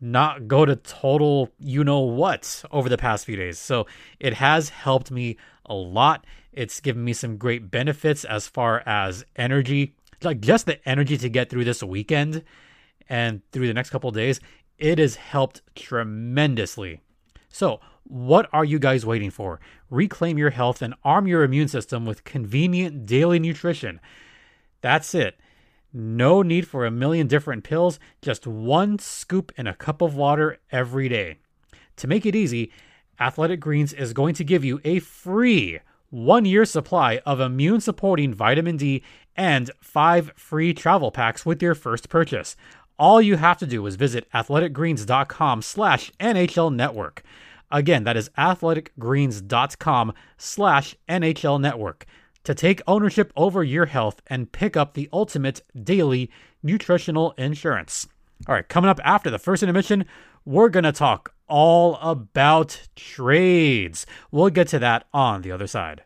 not 0.00 0.46
go 0.46 0.64
to 0.64 0.76
total 0.76 1.50
you 1.58 1.82
know 1.82 2.00
what 2.00 2.64
over 2.70 2.88
the 2.88 2.98
past 2.98 3.26
few 3.26 3.36
days. 3.36 3.58
So 3.58 3.86
it 4.20 4.34
has 4.34 4.68
helped 4.68 5.10
me 5.10 5.36
a 5.66 5.74
lot. 5.74 6.24
It's 6.52 6.80
given 6.80 7.04
me 7.04 7.12
some 7.12 7.36
great 7.36 7.70
benefits 7.70 8.24
as 8.24 8.46
far 8.46 8.82
as 8.86 9.24
energy, 9.36 9.94
like 10.24 10.40
just 10.40 10.66
the 10.66 10.86
energy 10.88 11.16
to 11.18 11.28
get 11.28 11.50
through 11.50 11.64
this 11.64 11.82
weekend 11.82 12.44
and 13.08 13.42
through 13.52 13.66
the 13.66 13.74
next 13.74 13.90
couple 13.90 14.10
days. 14.10 14.40
It 14.78 14.98
has 14.98 15.16
helped 15.16 15.62
tremendously. 15.74 17.00
So, 17.48 17.80
what 18.04 18.48
are 18.52 18.64
you 18.64 18.78
guys 18.78 19.04
waiting 19.04 19.30
for? 19.30 19.60
Reclaim 19.90 20.38
your 20.38 20.50
health 20.50 20.80
and 20.82 20.94
arm 21.04 21.26
your 21.26 21.42
immune 21.42 21.68
system 21.68 22.06
with 22.06 22.24
convenient 22.24 23.06
daily 23.06 23.38
nutrition. 23.38 24.00
That's 24.80 25.14
it. 25.14 25.38
No 25.92 26.42
need 26.42 26.66
for 26.66 26.86
a 26.86 26.90
million 26.90 27.26
different 27.26 27.64
pills, 27.64 27.98
just 28.22 28.46
one 28.46 28.98
scoop 28.98 29.52
in 29.56 29.66
a 29.66 29.74
cup 29.74 30.00
of 30.00 30.14
water 30.14 30.58
every 30.70 31.08
day. 31.08 31.38
To 31.96 32.06
make 32.06 32.24
it 32.24 32.36
easy, 32.36 32.70
Athletic 33.18 33.60
Greens 33.60 33.92
is 33.92 34.12
going 34.12 34.34
to 34.34 34.44
give 34.44 34.64
you 34.64 34.80
a 34.84 35.00
free 35.00 35.80
one 36.10 36.44
year 36.44 36.64
supply 36.64 37.20
of 37.26 37.40
immune 37.40 37.80
supporting 37.80 38.32
vitamin 38.32 38.76
D 38.76 39.02
and 39.38 39.70
five 39.80 40.32
free 40.36 40.74
travel 40.74 41.10
packs 41.10 41.46
with 41.46 41.62
your 41.62 41.74
first 41.74 42.10
purchase. 42.10 42.56
All 42.98 43.22
you 43.22 43.36
have 43.36 43.56
to 43.58 43.66
do 43.66 43.86
is 43.86 43.94
visit 43.94 44.28
athleticgreens.com 44.34 45.62
slash 45.62 46.10
NHL 46.18 46.74
network. 46.74 47.22
Again, 47.70 48.04
that 48.04 48.16
is 48.16 48.28
athleticgreens.com 48.30 50.12
slash 50.36 50.96
NHL 51.08 51.60
network 51.60 52.06
to 52.42 52.54
take 52.54 52.82
ownership 52.86 53.32
over 53.36 53.62
your 53.62 53.86
health 53.86 54.20
and 54.26 54.50
pick 54.50 54.76
up 54.76 54.94
the 54.94 55.08
ultimate 55.12 55.60
daily 55.80 56.30
nutritional 56.62 57.32
insurance. 57.38 58.08
All 58.48 58.54
right, 58.54 58.68
coming 58.68 58.90
up 58.90 59.00
after 59.04 59.30
the 59.30 59.38
first 59.38 59.62
intermission, 59.62 60.04
we're 60.44 60.68
going 60.68 60.84
to 60.84 60.92
talk 60.92 61.34
all 61.46 61.96
about 61.96 62.88
trades. 62.96 64.06
We'll 64.30 64.50
get 64.50 64.68
to 64.68 64.78
that 64.80 65.06
on 65.12 65.42
the 65.42 65.52
other 65.52 65.66
side. 65.66 66.02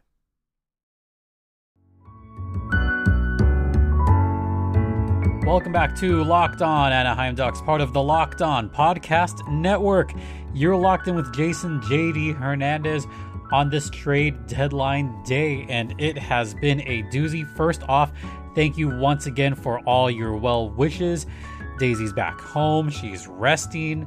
Welcome 5.45 5.73
back 5.73 5.95
to 5.97 6.23
Locked 6.25 6.63
On 6.63 6.93
Anaheim 6.93 7.35
Ducks, 7.35 7.61
part 7.61 7.81
of 7.81 7.93
the 7.93 8.03
Locked 8.03 8.43
On 8.43 8.71
Podcast 8.71 9.47
Network. 9.51 10.13
You're 10.55 10.77
locked 10.77 11.09
in 11.09 11.15
with 11.15 11.35
Jason 11.35 11.81
JD 11.81 12.37
Hernandez 12.37 13.07
on 13.53 13.69
this 13.69 13.91
trade 13.91 14.47
deadline 14.47 15.23
day, 15.25 15.67
and 15.69 15.95
it 16.01 16.17
has 16.17 16.55
been 16.55 16.81
a 16.83 17.03
doozy. 17.05 17.47
First 17.57 17.83
off, 17.85 18.13
Thank 18.55 18.77
you 18.77 18.91
once 18.91 19.25
again 19.27 19.55
for 19.55 19.81
all 19.81 20.11
your 20.11 20.37
well 20.37 20.69
wishes. 20.69 21.27
Daisy's 21.79 22.13
back 22.13 22.39
home. 22.39 22.91
She's 22.91 23.27
resting. 23.27 24.07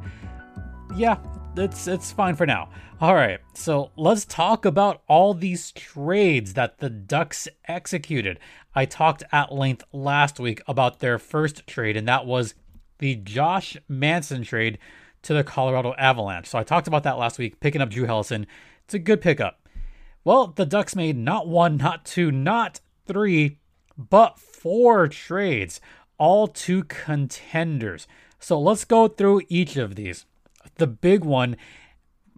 Yeah, 0.96 1.18
it's 1.58 1.88
it's 1.88 2.12
fine 2.12 2.36
for 2.36 2.46
now. 2.46 2.70
All 3.02 3.16
right, 3.16 3.40
so 3.54 3.92
let's 3.98 4.24
talk 4.24 4.64
about 4.64 5.02
all 5.08 5.34
these 5.34 5.72
trades 5.72 6.54
that 6.54 6.78
the 6.78 6.90
Ducks 6.90 7.48
executed. 7.68 8.40
I 8.76 8.86
talked 8.86 9.24
at 9.32 9.54
length 9.54 9.84
last 9.94 10.40
week 10.40 10.62
about 10.68 11.00
their 11.00 11.18
first 11.18 11.66
trade, 11.66 11.96
and 11.96 12.08
that 12.08 12.26
was 12.26 12.56
the 13.00 13.16
Josh 13.16 13.78
Manson 13.88 14.44
trade 14.44 14.78
to 15.24 15.34
the 15.34 15.44
Colorado 15.44 15.94
Avalanche. 15.98 16.48
So 16.48 16.60
I 16.60 16.64
talked 16.64 16.88
about 16.88 17.04
that 17.04 17.18
last 17.18 17.40
week, 17.40 17.60
picking 17.60 17.82
up 17.82 17.90
Drew 17.90 18.06
Helleson. 18.06 18.46
It's 18.84 18.94
a 18.94 19.00
good 19.00 19.22
pickup. 19.22 19.68
Well, 20.24 20.48
the 20.48 20.66
Ducks 20.66 20.96
made 20.96 21.18
not 21.18 21.48
one, 21.48 21.78
not 21.78 22.06
two, 22.06 22.32
not 22.32 22.82
three, 23.08 23.60
but 23.98 24.38
four 24.38 25.08
trades, 25.08 25.80
all 26.18 26.48
to 26.48 26.84
contenders. 26.84 28.08
So 28.40 28.60
let's 28.60 28.86
go 28.86 29.08
through 29.08 29.44
each 29.50 29.78
of 29.78 29.96
these. 29.96 30.26
The 30.76 30.88
big 30.88 31.24
one, 31.24 31.56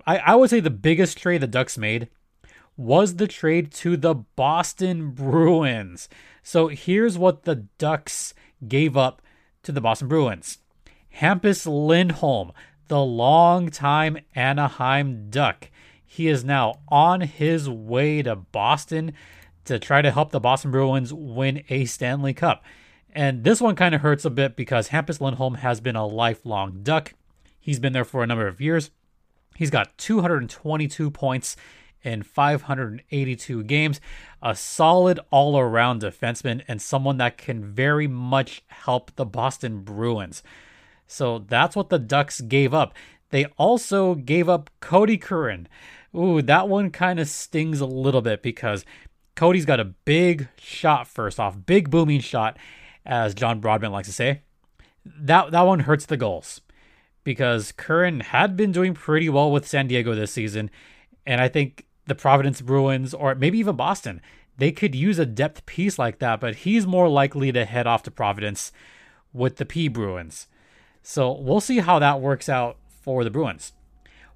I, 0.06 0.18
I 0.18 0.36
would 0.36 0.50
say 0.50 0.60
the 0.60 0.70
biggest 0.70 1.18
trade 1.18 1.42
the 1.42 1.48
Ducks 1.48 1.78
made 1.78 2.10
was 2.78 3.16
the 3.16 3.28
trade 3.28 3.72
to 3.72 3.98
the 3.98 4.14
Boston 4.14 5.12
Bruins. 5.12 6.08
So 6.44 6.68
here's 6.68 7.18
what 7.18 7.44
the 7.44 7.56
Ducks 7.56 8.34
gave 8.68 8.96
up 8.96 9.22
to 9.64 9.72
the 9.72 9.82
Boston 9.82 10.08
Bruins 10.08 10.60
Hampus 11.20 11.66
Lindholm, 11.66 12.52
the 12.88 13.04
longtime 13.04 14.20
Anaheim 14.36 15.30
Duck. 15.30 15.70
He 16.06 16.28
is 16.28 16.46
now 16.46 16.76
on 16.88 17.22
his 17.22 17.70
way 17.70 18.22
to 18.22 18.36
Boston 18.36 19.14
to 19.66 19.80
try 19.80 20.02
to 20.02 20.12
help 20.12 20.32
the 20.32 20.40
Boston 20.40 20.72
Bruins 20.72 21.14
win 21.14 21.64
a 21.70 21.86
Stanley 21.86 22.34
Cup. 22.34 22.64
And 23.12 23.44
this 23.44 23.60
one 23.60 23.76
kind 23.76 23.96
of 23.96 24.02
hurts 24.02 24.26
a 24.26 24.30
bit 24.30 24.56
because 24.56 24.90
Hampus 24.90 25.20
Lindholm 25.20 25.56
has 25.56 25.82
been 25.82 25.96
a 25.96 26.06
lifelong 26.06 26.84
Duck. 26.84 27.14
He's 27.60 27.80
been 27.80 27.94
there 27.94 28.06
for 28.06 28.24
a 28.24 28.28
number 28.28 28.48
of 28.48 28.62
years. 28.62 28.92
He's 29.56 29.72
got 29.72 29.98
222 29.98 31.10
points 31.12 31.58
in 32.04 32.24
582 32.24 33.64
games, 33.64 34.00
a 34.42 34.56
solid 34.56 35.20
all 35.32 35.58
around 35.58 36.02
defenseman, 36.02 36.64
and 36.68 36.82
someone 36.82 37.18
that 37.18 37.38
can 37.38 37.64
very 37.64 38.08
much 38.08 38.64
help 38.68 39.16
the 39.16 39.26
Boston 39.26 39.82
Bruins. 39.82 40.44
So 41.08 41.40
that's 41.40 41.76
what 41.76 41.90
the 41.90 42.00
Ducks 42.00 42.42
gave 42.42 42.74
up. 42.74 42.94
They 43.30 43.46
also 43.58 44.16
gave 44.16 44.48
up 44.48 44.70
Kodie 44.82 45.22
Curran. 45.22 45.68
Ooh, 46.16 46.42
that 46.42 46.68
one 46.68 46.92
kind 46.92 47.20
of 47.20 47.28
stings 47.28 47.82
a 47.82 47.86
little 47.86 48.22
bit 48.22 48.42
because 48.42 48.86
Kodie's 49.36 49.66
got 49.66 49.80
a 49.80 49.86
big 49.86 50.48
shot 50.58 51.08
first 51.08 51.40
off, 51.40 51.58
big 51.66 51.90
booming 51.90 52.22
shot, 52.22 52.58
as 53.06 53.34
John 53.34 53.60
Broadman 53.60 53.92
likes 53.92 54.08
to 54.08 54.14
say. 54.14 54.42
That 55.06 55.52
that 55.52 55.62
one 55.62 55.82
hurts 55.82 56.06
the 56.06 56.18
goals 56.18 56.62
because 57.24 57.72
Curran 57.72 58.22
had 58.22 58.56
been 58.58 58.72
doing 58.72 58.94
pretty 58.94 59.30
well 59.30 59.52
with 59.52 59.68
San 59.68 59.88
Diego 59.88 60.16
this 60.16 60.32
season, 60.32 60.72
and 61.28 61.42
I 61.42 61.48
think 61.50 61.86
the 62.08 62.16
Providence 62.16 62.62
Bruins 62.62 63.14
or 63.14 63.36
maybe 63.36 63.60
even 63.60 63.76
Boston, 63.76 64.22
they 64.58 64.72
could 64.72 64.96
use 64.96 65.20
a 65.20 65.26
depth 65.26 65.66
piece 65.66 66.00
like 66.00 66.20
that, 66.20 66.40
but 66.40 66.56
he's 66.56 66.88
more 66.88 67.10
likely 67.10 67.52
to 67.52 67.66
head 67.66 67.86
off 67.86 68.02
to 68.04 68.12
Providence 68.12 68.72
with 69.34 69.58
the 69.58 69.66
P 69.66 69.88
Bruins. 69.88 70.48
So 71.04 71.32
we'll 71.32 71.62
see 71.62 71.80
how 71.80 72.00
that 72.00 72.22
works 72.22 72.50
out 72.50 72.78
for 72.88 73.24
the 73.24 73.30
Bruins. 73.30 73.74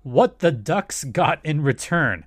What 0.03 0.39
the 0.39 0.51
Ducks 0.51 1.03
got 1.03 1.43
in 1.43 1.61
return, 1.61 2.25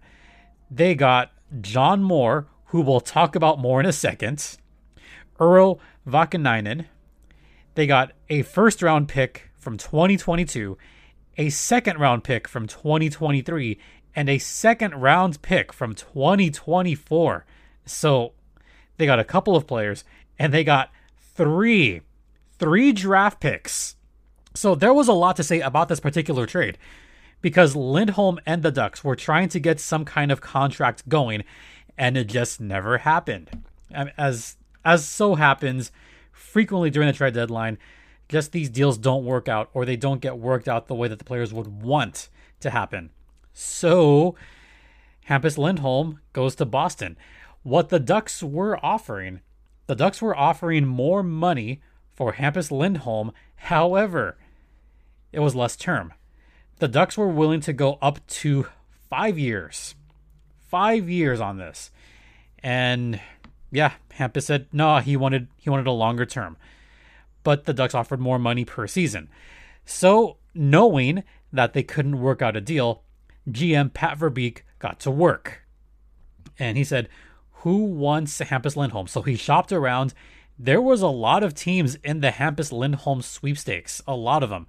they 0.71 0.95
got 0.95 1.33
John 1.61 2.03
Moore, 2.03 2.47
who 2.67 2.81
we'll 2.81 3.01
talk 3.01 3.37
about 3.37 3.59
more 3.59 3.81
in 3.81 3.87
a 3.87 3.93
second, 3.93 4.57
Urho 5.39 5.79
Vaakanainen. 6.09 6.87
They 7.75 7.87
got 7.87 8.13
a 8.29 8.43
first 8.43 8.83
round 8.83 9.09
pick 9.09 9.51
from 9.57 9.77
2022, 9.77 10.79
a 11.37 11.51
second 11.51 11.99
round 11.99 12.25
pick 12.25 12.47
from 12.47 12.67
2023, 12.67 13.79
and 14.15 14.29
a 14.29 14.39
second 14.39 14.95
round 14.95 15.43
pick 15.43 15.73
from 15.73 15.95
2024. 15.95 17.45
So 17.85 18.33
they 18.97 19.07
got 19.07 19.19
a 19.19 19.25
couple 19.25 19.57
of 19.57 19.67
players 19.67 20.05
and 20.39 20.53
they 20.53 20.65
got 20.65 20.91
three, 21.35 22.03
three 22.59 22.93
draft 22.93 23.41
picks. 23.41 23.97
So 24.55 24.75
there 24.75 24.95
was 24.95 25.09
a 25.09 25.13
lot 25.13 25.37
to 25.37 25.43
say 25.43 25.61
about 25.61 25.89
this 25.89 26.01
particular 26.01 26.47
trade 26.47 26.79
because 27.41 27.77
Lindholm 27.77 28.39
and 28.47 28.63
the 28.63 28.71
Ducks 28.71 29.03
were 29.03 29.17
trying 29.17 29.49
to 29.51 29.61
get 29.61 29.81
some 29.81 30.05
kind 30.05 30.31
of 30.31 30.41
contract 30.41 31.09
going 31.09 31.45
and 31.99 32.17
it 32.17 32.27
just 32.27 32.61
never 32.61 32.99
happened. 32.99 33.65
As 33.93 34.57
as 34.85 35.07
so 35.07 35.35
happens 35.35 35.91
frequently 36.33 36.91
during 36.91 37.07
the 37.07 37.13
trade 37.13 37.35
deadline, 37.35 37.79
just 38.29 38.53
these 38.53 38.69
deals 38.69 38.99
don't 38.99 39.25
work 39.25 39.49
out 39.49 39.71
or 39.73 39.85
they 39.85 39.97
don't 39.97 40.21
get 40.21 40.39
worked 40.39 40.69
out 40.69 40.89
the 40.89 40.95
way 40.95 41.09
that 41.09 41.19
the 41.19 41.25
players 41.25 41.53
would 41.53 41.83
want 41.83 42.29
to 42.61 42.71
happen. 42.71 43.11
So 43.55 44.35
Hampus 45.29 45.57
Lindholm 45.57 46.21
goes 46.33 46.55
to 46.57 46.67
Boston. 46.67 47.17
What 47.63 47.89
the 47.89 48.01
Ducks 48.01 48.43
were 48.43 48.85
offering, 48.85 49.41
the 49.87 49.95
Ducks 49.95 50.21
were 50.21 50.37
offering 50.37 50.85
more 50.85 51.23
money 51.23 51.81
for 52.13 52.35
Hampus 52.35 52.71
Lindholm. 52.71 53.33
However, 53.57 54.37
it 55.33 55.41
was 55.41 55.55
less 55.55 55.77
term. 55.77 56.13
The 56.79 56.89
Ducks 56.89 57.17
were 57.17 57.29
willing 57.29 57.61
to 57.61 57.73
go 57.73 57.99
up 58.03 58.27
to 58.27 58.67
five 59.09 59.39
years. 59.39 59.95
Five 60.69 61.09
years 61.09 61.41
on 61.41 61.57
this. 61.57 61.91
And 62.63 63.21
yeah, 63.71 63.93
Hampus 64.19 64.43
said 64.43 64.67
no, 64.73 64.99
he 64.99 65.17
wanted 65.17 65.49
he 65.57 65.71
wanted 65.71 65.87
a 65.87 65.93
longer 65.93 66.27
term. 66.27 66.57
But 67.45 67.65
the 67.65 67.75
Ducks 67.75 67.95
offered 67.95 68.21
more 68.21 68.39
money 68.39 68.65
per 68.65 68.87
season. 68.87 69.29
So 69.85 70.39
knowing 70.55 71.25
that 71.53 71.73
they 71.73 71.83
couldn't 71.83 72.21
work 72.21 72.43
out 72.43 72.57
a 72.57 72.61
deal, 72.61 73.05
GM 73.49 73.93
Pat 73.93 74.19
Verbeek 74.19 74.61
got 74.79 75.01
to 75.01 75.11
work. 75.11 75.63
And 76.59 76.77
he 76.77 76.85
said, 76.85 77.09
Who 77.63 77.85
wants 77.85 78.39
Hampus 78.41 78.77
Lindholm? 78.77 79.07
So 79.07 79.23
he 79.23 79.37
shopped 79.37 79.73
around. 79.73 80.15
There 80.59 80.81
was 80.81 81.03
a 81.03 81.09
lot 81.09 81.43
of 81.43 81.55
teams 81.55 81.97
in 81.97 82.21
the 82.21 82.31
Hampus 82.31 82.71
Lindholm 82.71 83.23
sweepstakes, 83.23 84.01
a 84.07 84.15
lot 84.15 84.43
of 84.43 84.51
them. 84.51 84.67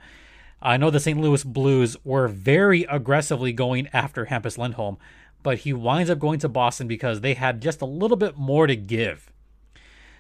I 0.62 0.77
know 0.77 0.89
the 0.89 1.00
St. 1.00 1.20
Louis 1.20 1.44
Blues 1.44 1.96
were 2.03 2.27
very 2.27 2.84
aggressively 2.84 3.53
going 3.53 3.88
after 3.94 4.25
Hampus 4.25 4.58
Lindholm, 4.58 4.98
but 5.44 5.60
he 5.60 5.74
winds 5.74 6.10
up 6.10 6.17
going 6.17 6.39
to 6.39 6.50
Boston 6.50 6.88
because 6.88 7.22
they 7.22 7.36
had 7.36 7.62
just 7.62 7.82
a 7.82 7.86
little 7.86 8.17
bit 8.17 8.36
more 8.36 8.65
to 8.65 8.75
give. 8.75 9.32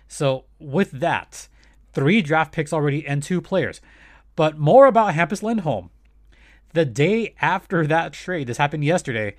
So, 0.07 0.45
with 0.59 0.91
that, 0.91 1.47
three 1.93 2.21
draft 2.21 2.51
picks 2.51 2.71
already 2.71 3.07
and 3.07 3.23
two 3.23 3.41
players. 3.41 3.81
But 4.35 4.59
more 4.59 4.85
about 4.85 5.15
Hampus 5.15 5.41
Lindholm. 5.41 5.89
The 6.75 6.83
day 6.83 7.33
after 7.39 7.87
that 7.87 8.11
trade, 8.11 8.47
this 8.47 8.57
happened 8.57 8.83
yesterday, 8.83 9.37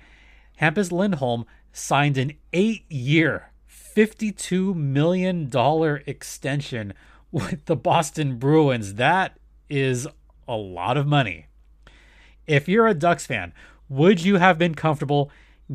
Hampus 0.59 0.91
Lindholm 0.91 1.45
signed 1.71 2.17
an 2.17 2.33
eight 2.51 2.91
year, 2.91 3.51
$52 3.69 4.73
million 4.73 5.51
extension 6.07 6.95
with 7.31 7.65
the 7.65 7.75
Boston 7.75 8.39
Bruins. 8.39 8.95
That 8.95 9.37
is 9.69 10.07
a 10.47 10.55
lot 10.55 10.97
of 10.97 11.05
money. 11.05 11.45
If 12.47 12.67
you're 12.67 12.87
a 12.87 12.95
Ducks 12.95 13.27
fan, 13.27 13.53
would 13.87 14.23
you 14.23 14.37
have 14.37 14.57
been 14.57 14.73
comfortable 14.73 15.29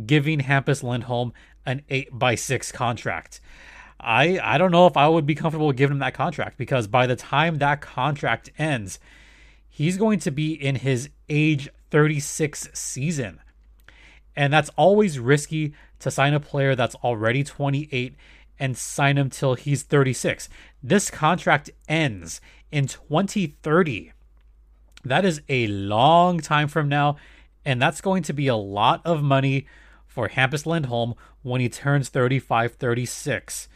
giving 0.05 0.41
Hampus 0.41 0.83
Lindholm 0.83 1.33
an 1.65 1.83
8 1.89 2.19
by 2.19 2.35
6 2.35 2.73
contract? 2.73 3.41
I 4.01 4.41
I 4.43 4.59
don't 4.59 4.73
know 4.73 4.89
if 4.89 4.97
I 4.97 5.07
would 5.07 5.27
be 5.27 5.37
comfortable 5.37 5.71
giving 5.71 5.95
him 5.95 6.01
that 6.01 6.15
contract 6.15 6.59
because 6.59 6.89
by 6.89 7.07
the 7.07 7.15
time 7.15 7.59
that 7.59 7.81
contract 7.81 8.51
ends, 8.59 8.99
he's 9.73 9.97
going 9.97 10.21
to 10.21 10.31
be 10.31 10.53
in 10.53 10.77
his 10.77 11.09
age 11.29 11.69
36 11.91 12.69
season. 12.75 13.41
And 14.37 14.53
that's 14.53 14.71
always 14.77 15.19
risky 15.19 15.75
to 15.99 16.11
sign 16.11 16.35
a 16.35 16.41
player 16.41 16.77
that's 16.77 16.95
already 16.97 17.43
28 17.43 18.15
and 18.59 18.77
sign 18.77 19.19
him 19.19 19.31
till 19.31 19.55
he's 19.55 19.83
36. 19.83 20.49
This 20.83 21.11
contract 21.11 21.71
ends 21.89 22.41
in 22.71 22.87
2030. 22.87 24.13
That 25.05 25.25
is 25.25 25.41
a 25.49 25.67
long 25.67 26.39
time 26.41 26.69
from 26.69 26.89
now, 26.89 27.17
and 27.65 27.81
that's 27.81 28.01
going 28.01 28.23
to 28.25 28.33
be 28.33 28.47
a 28.47 28.55
lot 28.55 29.01
of 29.05 29.23
money 29.23 29.67
for 30.07 30.29
Hampus 30.29 30.67
Lindholm 30.67 31.15
when 31.43 31.61
he 31.61 31.69
turns 31.69 32.09
35, 32.11 32.75
36. 32.75 33.69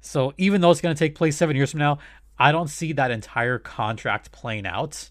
So 0.00 0.32
even 0.36 0.60
though 0.60 0.70
it's 0.70 0.80
going 0.80 0.94
to 0.94 0.98
take 0.98 1.14
place 1.14 1.36
seven 1.36 1.54
years 1.54 1.70
from 1.70 1.80
now, 1.80 1.98
I 2.38 2.50
don't 2.50 2.68
see 2.68 2.92
that 2.94 3.10
entire 3.10 3.58
contract 3.58 4.32
playing 4.32 4.66
out. 4.66 5.10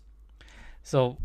So, 0.83 1.17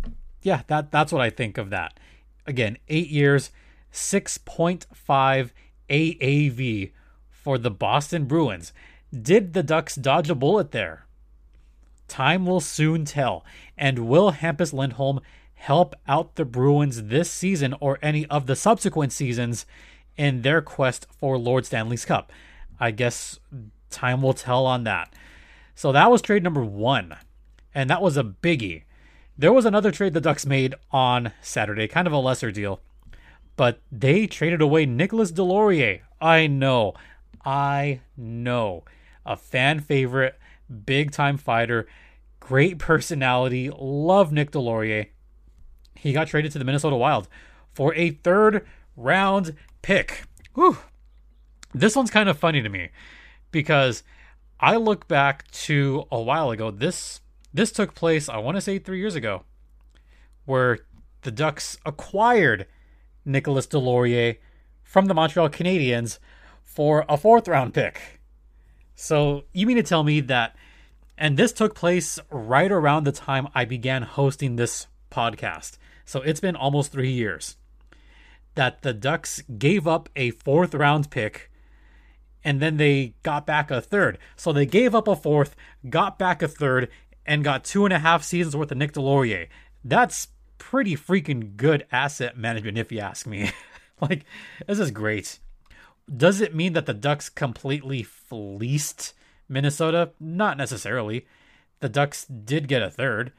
yeah, 0.42 0.62
that 0.68 0.90
that's 0.90 1.12
what 1.12 1.22
I 1.22 1.30
think 1.30 1.58
of 1.58 1.70
that. 1.70 1.98
Again, 2.46 2.78
eight 2.88 3.08
years, 3.08 3.50
6.5 3.92 5.50
AAV 5.90 6.92
for 7.30 7.58
the 7.58 7.70
Boston 7.70 8.24
Bruins. 8.24 8.72
Did 9.12 9.52
the 9.52 9.62
Ducks 9.62 9.94
dodge 9.94 10.30
a 10.30 10.34
bullet 10.34 10.70
there? 10.70 11.06
Time 12.06 12.46
will 12.46 12.60
soon 12.60 13.04
tell. 13.04 13.44
And 13.76 14.08
will 14.08 14.32
Hampus 14.32 14.72
Lindholm 14.72 15.20
help 15.54 15.94
out 16.06 16.36
the 16.36 16.44
Bruins 16.44 17.04
this 17.04 17.30
season 17.30 17.74
or 17.80 17.98
any 18.00 18.26
of 18.26 18.46
the 18.46 18.56
subsequent 18.56 19.12
seasons 19.12 19.66
in 20.16 20.42
their 20.42 20.62
quest 20.62 21.06
for 21.18 21.38
Lord 21.38 21.66
Stanley's 21.66 22.04
Cup? 22.04 22.32
I 22.80 22.90
guess 22.90 23.38
time 23.90 24.22
will 24.22 24.34
tell 24.34 24.66
on 24.66 24.84
that. 24.84 25.12
So 25.74 25.92
that 25.92 26.10
was 26.10 26.22
trade 26.22 26.42
number 26.42 26.64
one, 26.64 27.16
and 27.74 27.88
that 27.88 28.02
was 28.02 28.16
a 28.16 28.24
biggie. 28.24 28.82
There 29.40 29.52
was 29.52 29.64
another 29.64 29.92
trade 29.92 30.14
the 30.14 30.20
Ducks 30.20 30.44
made 30.44 30.74
on 30.90 31.30
Saturday, 31.40 31.86
kind 31.86 32.08
of 32.08 32.12
a 32.12 32.18
lesser 32.18 32.50
deal, 32.50 32.80
but 33.54 33.80
they 33.92 34.26
traded 34.26 34.60
away 34.60 34.84
Nicholas 34.84 35.30
Deslauriers. 35.30 36.00
I 36.20 36.48
know, 36.48 36.94
I 37.44 38.00
know, 38.16 38.82
a 39.24 39.36
fan 39.36 39.78
favorite, 39.78 40.36
big 40.84 41.12
time 41.12 41.36
fighter, 41.36 41.86
great 42.40 42.78
personality. 42.80 43.70
Love 43.78 44.32
Nick 44.32 44.50
Deslauriers. 44.50 45.06
He 45.94 46.12
got 46.12 46.26
traded 46.26 46.50
to 46.52 46.58
the 46.58 46.64
Minnesota 46.64 46.96
Wild 46.96 47.28
for 47.72 47.94
a 47.94 48.10
third 48.10 48.66
round 48.96 49.54
pick. 49.82 50.24
Whew. 50.54 50.78
This 51.72 51.94
one's 51.94 52.10
kind 52.10 52.28
of 52.28 52.36
funny 52.36 52.60
to 52.60 52.68
me 52.68 52.88
because 53.52 54.02
I 54.58 54.74
look 54.74 55.06
back 55.06 55.48
to 55.52 56.06
a 56.10 56.20
while 56.20 56.50
ago. 56.50 56.72
This 56.72 57.20
this 57.58 57.72
took 57.72 57.94
place, 57.94 58.28
I 58.28 58.38
want 58.38 58.56
to 58.56 58.60
say 58.60 58.78
3 58.78 58.98
years 58.98 59.14
ago, 59.14 59.42
where 60.44 60.78
the 61.22 61.30
Ducks 61.30 61.78
acquired 61.84 62.66
Nicholas 63.24 63.66
Deslauriers 63.66 64.38
from 64.82 65.06
the 65.06 65.14
Montreal 65.14 65.48
Canadiens 65.48 66.18
for 66.62 67.04
a 67.08 67.16
fourth 67.16 67.48
round 67.48 67.74
pick. 67.74 68.20
So, 68.94 69.44
you 69.52 69.66
mean 69.66 69.76
to 69.76 69.82
tell 69.82 70.04
me 70.04 70.20
that 70.20 70.56
and 71.18 71.36
this 71.36 71.52
took 71.52 71.74
place 71.74 72.20
right 72.30 72.70
around 72.70 73.04
the 73.04 73.12
time 73.12 73.48
I 73.52 73.64
began 73.64 74.02
hosting 74.02 74.54
this 74.54 74.86
podcast. 75.10 75.76
So 76.04 76.22
it's 76.22 76.40
been 76.40 76.54
almost 76.54 76.92
three 76.92 77.10
years 77.10 77.56
that 78.54 78.82
the 78.82 78.94
Ducks 78.94 79.42
gave 79.58 79.86
up 79.86 80.08
a 80.14 80.30
fourth 80.30 80.74
round 80.74 81.10
pick 81.10 81.50
and 82.44 82.60
then 82.60 82.76
they 82.76 83.14
got 83.24 83.46
back 83.46 83.70
a 83.70 83.80
third. 83.80 84.16
So 84.36 84.52
they 84.52 84.64
gave 84.64 84.94
up 84.94 85.08
a 85.08 85.16
fourth, 85.16 85.56
got 85.90 86.18
back 86.18 86.40
a 86.40 86.48
third, 86.48 86.88
and 87.28 87.44
got 87.44 87.64
two 87.64 87.84
and 87.84 87.94
a 87.94 88.00
half 88.00 88.24
seasons 88.24 88.56
worth 88.56 88.72
of 88.72 88.78
Nick 88.78 88.92
Deslauriers. 88.92 89.48
That's 89.84 90.28
pretty 90.58 90.96
freaking 90.96 91.56
good 91.56 91.86
asset 91.92 92.36
management, 92.36 92.78
if 92.78 92.90
you 92.90 92.98
ask 92.98 93.26
me. 93.26 93.52
like, 94.00 94.24
this 94.66 94.80
is 94.80 94.90
great. 94.90 95.38
Does 96.14 96.40
it 96.40 96.54
mean 96.54 96.72
that 96.72 96.86
the 96.86 96.94
Ducks 96.94 97.28
completely 97.28 98.02
fleeced 98.02 99.12
Minnesota? 99.48 100.10
Not 100.18 100.56
necessarily. 100.56 101.26
The 101.80 101.88
Ducks 101.88 102.24
did 102.24 102.66
get 102.66 102.82
a 102.82 102.90
third 102.90 103.32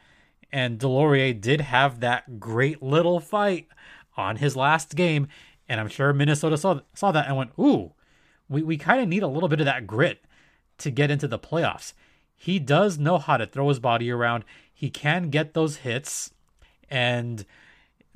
and 0.52 0.80
Deslauriers 0.80 1.40
did 1.40 1.62
have 1.62 2.00
that 2.00 2.40
great 2.40 2.82
little 2.82 3.20
fight 3.20 3.68
on 4.18 4.38
his 4.38 4.56
last 4.56 4.96
game, 4.96 5.28
and 5.68 5.80
I'm 5.80 5.88
sure 5.88 6.14
Minnesota 6.14 6.58
saw 6.58 6.82
saw 6.94 7.12
that 7.12 7.28
and 7.28 7.38
went, 7.38 7.52
"Ooh, 7.60 7.94
we 8.48 8.64
we 8.64 8.78
kind 8.78 9.02
of 9.02 9.08
need 9.08 9.24
a 9.24 9.28
little 9.28 9.50
bit 9.50 9.60
of 9.60 9.66
that 9.66 9.88
grit 9.88 10.24
to 10.80 10.92
get 10.92 11.12
into 11.12 11.28
the 11.28 11.40
playoffs." 11.40 11.94
He 12.42 12.58
does 12.58 12.98
know 12.98 13.18
how 13.18 13.36
to 13.36 13.46
throw 13.46 13.68
his 13.68 13.80
body 13.80 14.10
around. 14.10 14.46
He 14.74 14.90
can 14.90 15.30
get 15.30 15.54
those 15.54 15.78
hits, 15.78 16.32
and 16.90 17.46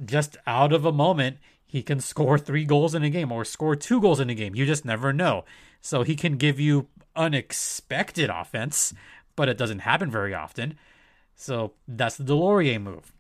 just 0.04 0.38
out 0.48 0.72
of 0.72 0.86
a 0.86 0.94
moment, 0.94 1.38
he 1.66 1.84
can 1.84 2.00
score 2.00 2.40
three 2.40 2.64
goals 2.64 2.96
in 2.96 3.04
a 3.04 3.10
game 3.10 3.34
or 3.34 3.44
score 3.44 3.76
two 3.76 4.00
goals 4.00 4.22
in 4.22 4.30
a 4.30 4.36
game. 4.36 4.56
You 4.56 4.66
just 4.66 4.86
never 4.86 5.12
know. 5.12 5.44
So 5.82 6.04
he 6.04 6.16
can 6.16 6.38
give 6.38 6.58
you 6.58 6.88
unexpected 7.18 8.30
offense, 8.30 8.94
but 9.36 9.50
it 9.50 9.58
doesn't 9.58 9.80
happen 9.80 10.10
very 10.10 10.34
often. 10.34 10.78
So 11.36 11.74
that's 11.86 12.16
the 12.16 12.24
Deslauriers 12.24 12.82
move. 12.82 13.12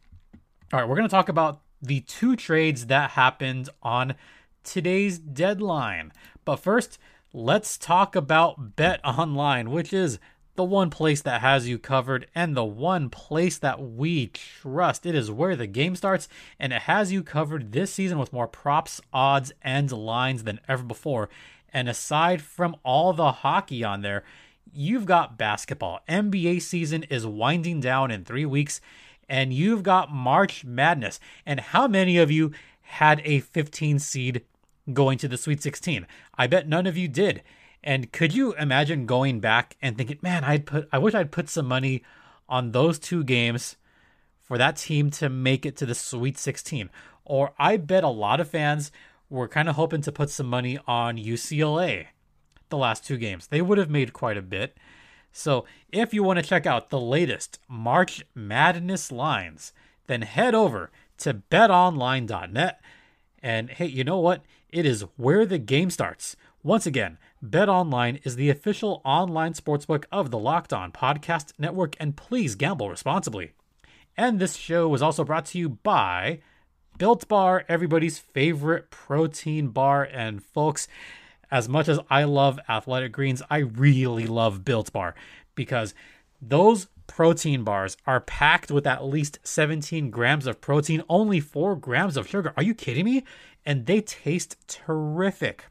All 0.72 0.79
right, 0.79 0.88
we're 0.88 0.95
going 0.95 1.07
to 1.07 1.13
talk 1.13 1.27
about 1.27 1.60
the 1.81 2.00
two 2.00 2.38
trades 2.38 2.86
that 2.86 3.12
happened 3.12 3.67
on 3.81 4.15
today's 4.63 5.19
deadline. 5.19 6.13
But 6.45 6.57
first, 6.57 6.98
let's 7.33 7.77
talk 7.77 8.15
about 8.15 8.77
Bet 8.77 9.03
Online, 9.03 9.69
which 9.69 9.91
is 9.91 10.17
the 10.55 10.63
one 10.63 10.89
place 10.89 11.22
that 11.22 11.41
has 11.41 11.67
you 11.67 11.79
covered 11.79 12.27
and 12.36 12.55
the 12.55 12.63
one 12.63 13.10
place 13.10 13.57
that 13.57 13.81
we 13.81 14.27
trust. 14.27 15.05
It 15.05 15.15
is 15.15 15.31
where 15.31 15.55
the 15.55 15.67
game 15.67 15.95
starts, 15.95 16.27
and 16.60 16.71
it 16.71 16.84
has 16.84 17.12
you 17.12 17.23
covered 17.23 17.71
this 17.71 17.93
season 17.93 18.19
with 18.19 18.34
more 18.34 18.47
props, 18.47 19.01
odds, 19.12 19.51
and 19.62 19.91
lines 19.91 20.43
than 20.43 20.60
ever 20.67 20.84
before. 20.84 21.30
And 21.71 21.89
aside 21.89 22.41
from 22.41 22.75
all 22.84 23.13
the 23.13 23.32
hockey 23.32 23.84
on 23.84 24.01
there, 24.01 24.23
you've 24.71 25.06
got 25.06 25.38
basketball. 25.38 26.01
NBA 26.08 26.62
season 26.62 27.04
is 27.04 27.25
winding 27.25 27.80
down 27.80 28.12
in 28.12 28.23
three 28.23 28.45
weeks, 28.45 28.80
and 29.27 29.54
you've 29.54 29.82
got 29.82 30.13
March 30.13 30.63
Madness. 30.63 31.19
And 31.45 31.60
how 31.60 31.88
many 31.88 32.17
of 32.17 32.30
you 32.30 32.51
had 32.82 33.21
a 33.25 33.39
15 33.39 33.97
seed 33.97 34.43
going 34.91 35.17
to 35.17 35.27
the 35.27 35.38
Sweet 35.38 35.63
16? 35.63 36.06
I 36.38 36.45
bet 36.45 36.67
none 36.67 36.86
of 36.86 36.95
you 36.95 37.08
did. 37.08 37.41
And 37.84 38.12
could 38.12 38.34
you 38.34 38.54
imagine 38.54 39.06
going 39.06 39.39
back 39.39 39.76
and 39.82 39.98
thinking, 39.98 40.19
man, 40.22 40.43
I'd 40.43 40.65
put 40.65 40.88
I 40.91 40.98
wish 40.98 41.13
I'd 41.13 41.32
put 41.32 41.50
some 41.50 41.67
money 41.67 42.04
on 42.48 42.72
those 42.72 43.00
two 43.00 43.24
games 43.24 43.76
for 44.41 44.58
that 44.58 44.78
team 44.78 45.10
to 45.10 45.30
make 45.30 45.65
it 45.65 45.76
to 45.78 45.86
the 45.86 45.96
Sweet 45.96 46.38
16. 46.38 46.89
Or 47.26 47.54
I 47.58 47.78
bet 47.78 48.04
a 48.04 48.10
lot 48.10 48.39
of 48.39 48.50
fans 48.50 48.91
were 49.30 49.48
kind 49.48 49.69
of 49.69 49.76
hoping 49.76 50.02
to 50.02 50.12
put 50.12 50.30
some 50.30 50.48
money 50.48 50.78
on 50.86 51.17
UCLA 51.17 52.08
the 52.69 52.78
last 52.78 53.06
two 53.06 53.17
games. 53.17 53.48
They 53.48 53.62
would 53.62 53.78
have 53.78 53.89
made 53.89 54.13
quite 54.13 54.38
a 54.38 54.41
bit. 54.41 54.78
So 55.32 55.65
if 55.91 56.13
you 56.13 56.24
want 56.24 56.38
to 56.38 56.46
check 56.46 56.65
out 56.65 56.89
the 56.89 57.00
latest 57.00 57.60
March 57.67 58.24
Madness 58.36 59.12
lines, 59.12 59.74
then 60.08 60.22
head 60.22 60.54
over 60.54 60.91
to 61.19 61.34
betonline.net. 61.34 62.82
And 63.41 63.69
hey, 63.69 63.88
you 63.88 64.04
know 64.04 64.19
what? 64.19 64.43
It 64.69 64.86
is 64.86 65.06
where 65.17 65.46
the 65.46 65.58
game 65.58 65.89
starts. 65.89 66.36
Once 66.65 66.86
again, 66.86 67.17
BetOnline 67.45 68.21
is 68.23 68.38
the 68.38 68.49
official 68.49 69.02
online 69.04 69.52
sportsbook 69.52 70.06
of 70.13 70.32
the 70.32 70.39
Locked 70.39 70.71
On 70.71 70.93
Podcast 70.93 71.52
Network, 71.60 71.97
and 71.99 72.15
please 72.15 72.56
gamble 72.56 72.89
responsibly. 72.89 73.52
And 74.15 74.39
this 74.39 74.56
show 74.56 74.88
was 74.88 75.02
also 75.02 75.26
brought 75.26 75.43
to 75.47 75.58
you 75.58 75.67
by 75.67 76.39
Built 76.97 77.28
Bar, 77.28 77.65
everybody's 77.67 78.17
favorite 78.17 78.91
protein 78.91 79.71
bar. 79.71 80.06
And 80.06 80.41
folks, 80.41 80.88
as 81.52 81.67
much 81.67 81.89
as 81.89 81.99
I 82.10 82.23
love 82.23 82.62
athletic 82.69 83.12
greens, 83.12 83.41
I 83.49 83.58
really 83.58 84.26
love 84.26 84.63
Built 84.63 84.93
Bar 84.93 85.15
because 85.56 85.93
those 86.41 86.88
protein 87.08 87.65
bars 87.65 87.97
are 88.08 88.21
packed 88.21 88.71
with 88.71 88.88
at 88.88 89.04
least 89.04 89.38
17 89.43 90.10
grams 90.10 90.47
of 90.47 90.62
protein, 90.62 91.04
only 91.10 91.41
4 91.41 91.76
grams 91.76 92.15
of 92.15 92.30
sugar. 92.30 92.54
Are 92.56 92.63
you 92.63 92.73
kidding 92.73 93.04
me? 93.04 93.26
And 93.65 93.86
they 93.86 93.99
taste 93.99 94.56
terrific. 94.69 95.65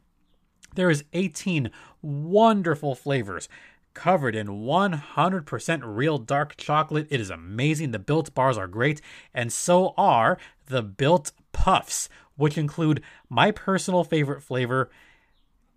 There 0.75 0.89
is 0.89 1.03
18 1.13 1.71
wonderful 2.01 2.95
flavors 2.95 3.47
covered 3.93 4.35
in 4.35 4.47
100% 4.47 5.81
real 5.83 6.17
dark 6.17 6.55
chocolate. 6.57 7.07
It 7.09 7.21
is 7.21 7.29
amazing. 7.29 7.91
The 7.91 7.99
Built 7.99 8.33
bars 8.33 8.57
are 8.57 8.67
great, 8.67 9.01
and 9.33 9.51
so 9.51 9.93
are 9.97 10.37
the 10.67 10.81
Built 10.81 11.31
Puffs, 11.51 12.09
which 12.35 12.57
include 12.57 13.01
my 13.29 13.51
personal 13.51 14.03
favorite 14.03 14.41
flavor, 14.41 14.89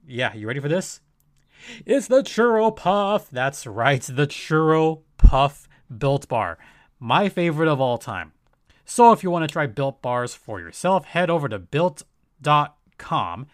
yeah, 0.07 0.35
you 0.35 0.47
ready 0.47 0.61
for 0.61 0.69
this? 0.69 1.01
It's 1.85 2.07
the 2.07 2.23
Churro 2.23 2.75
Puff. 2.75 3.29
That's 3.31 3.67
right, 3.67 4.03
the 4.03 4.27
Churro 4.27 5.03
Puff 5.19 5.69
Built 5.97 6.29
Bar. 6.29 6.59
My 6.99 7.29
favorite 7.29 7.69
of 7.69 7.81
all 7.81 7.99
time. 7.99 8.33
So 8.85 9.13
if 9.13 9.23
you 9.23 9.31
want 9.31 9.43
to 9.43 9.53
try 9.53 9.67
Built 9.67 10.01
Bars 10.01 10.35
for 10.35 10.61
yourself, 10.61 11.05
head 11.07 11.29
over 11.29 11.49
to 11.49 11.59
built.com 11.59 13.47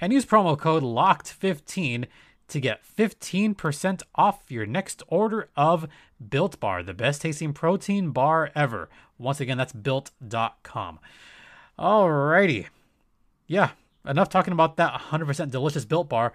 and 0.00 0.12
use 0.12 0.24
promo 0.24 0.58
code 0.58 0.82
LOCKED15 0.82 2.06
to 2.48 2.60
get 2.60 2.82
15% 2.84 4.02
off 4.14 4.42
your 4.48 4.66
next 4.66 5.02
order 5.08 5.48
of 5.56 5.86
Built 6.28 6.58
Bar, 6.60 6.82
the 6.82 6.94
best 6.94 7.22
tasting 7.22 7.52
protein 7.52 8.10
bar 8.10 8.50
ever. 8.54 8.88
Once 9.18 9.40
again, 9.40 9.58
that's 9.58 9.72
built.com. 9.72 10.98
Alrighty. 11.78 12.66
Yeah, 13.46 13.70
enough 14.06 14.28
talking 14.28 14.52
about 14.52 14.76
that 14.76 15.00
100% 15.00 15.50
delicious 15.50 15.84
built 15.84 16.08
bar. 16.08 16.32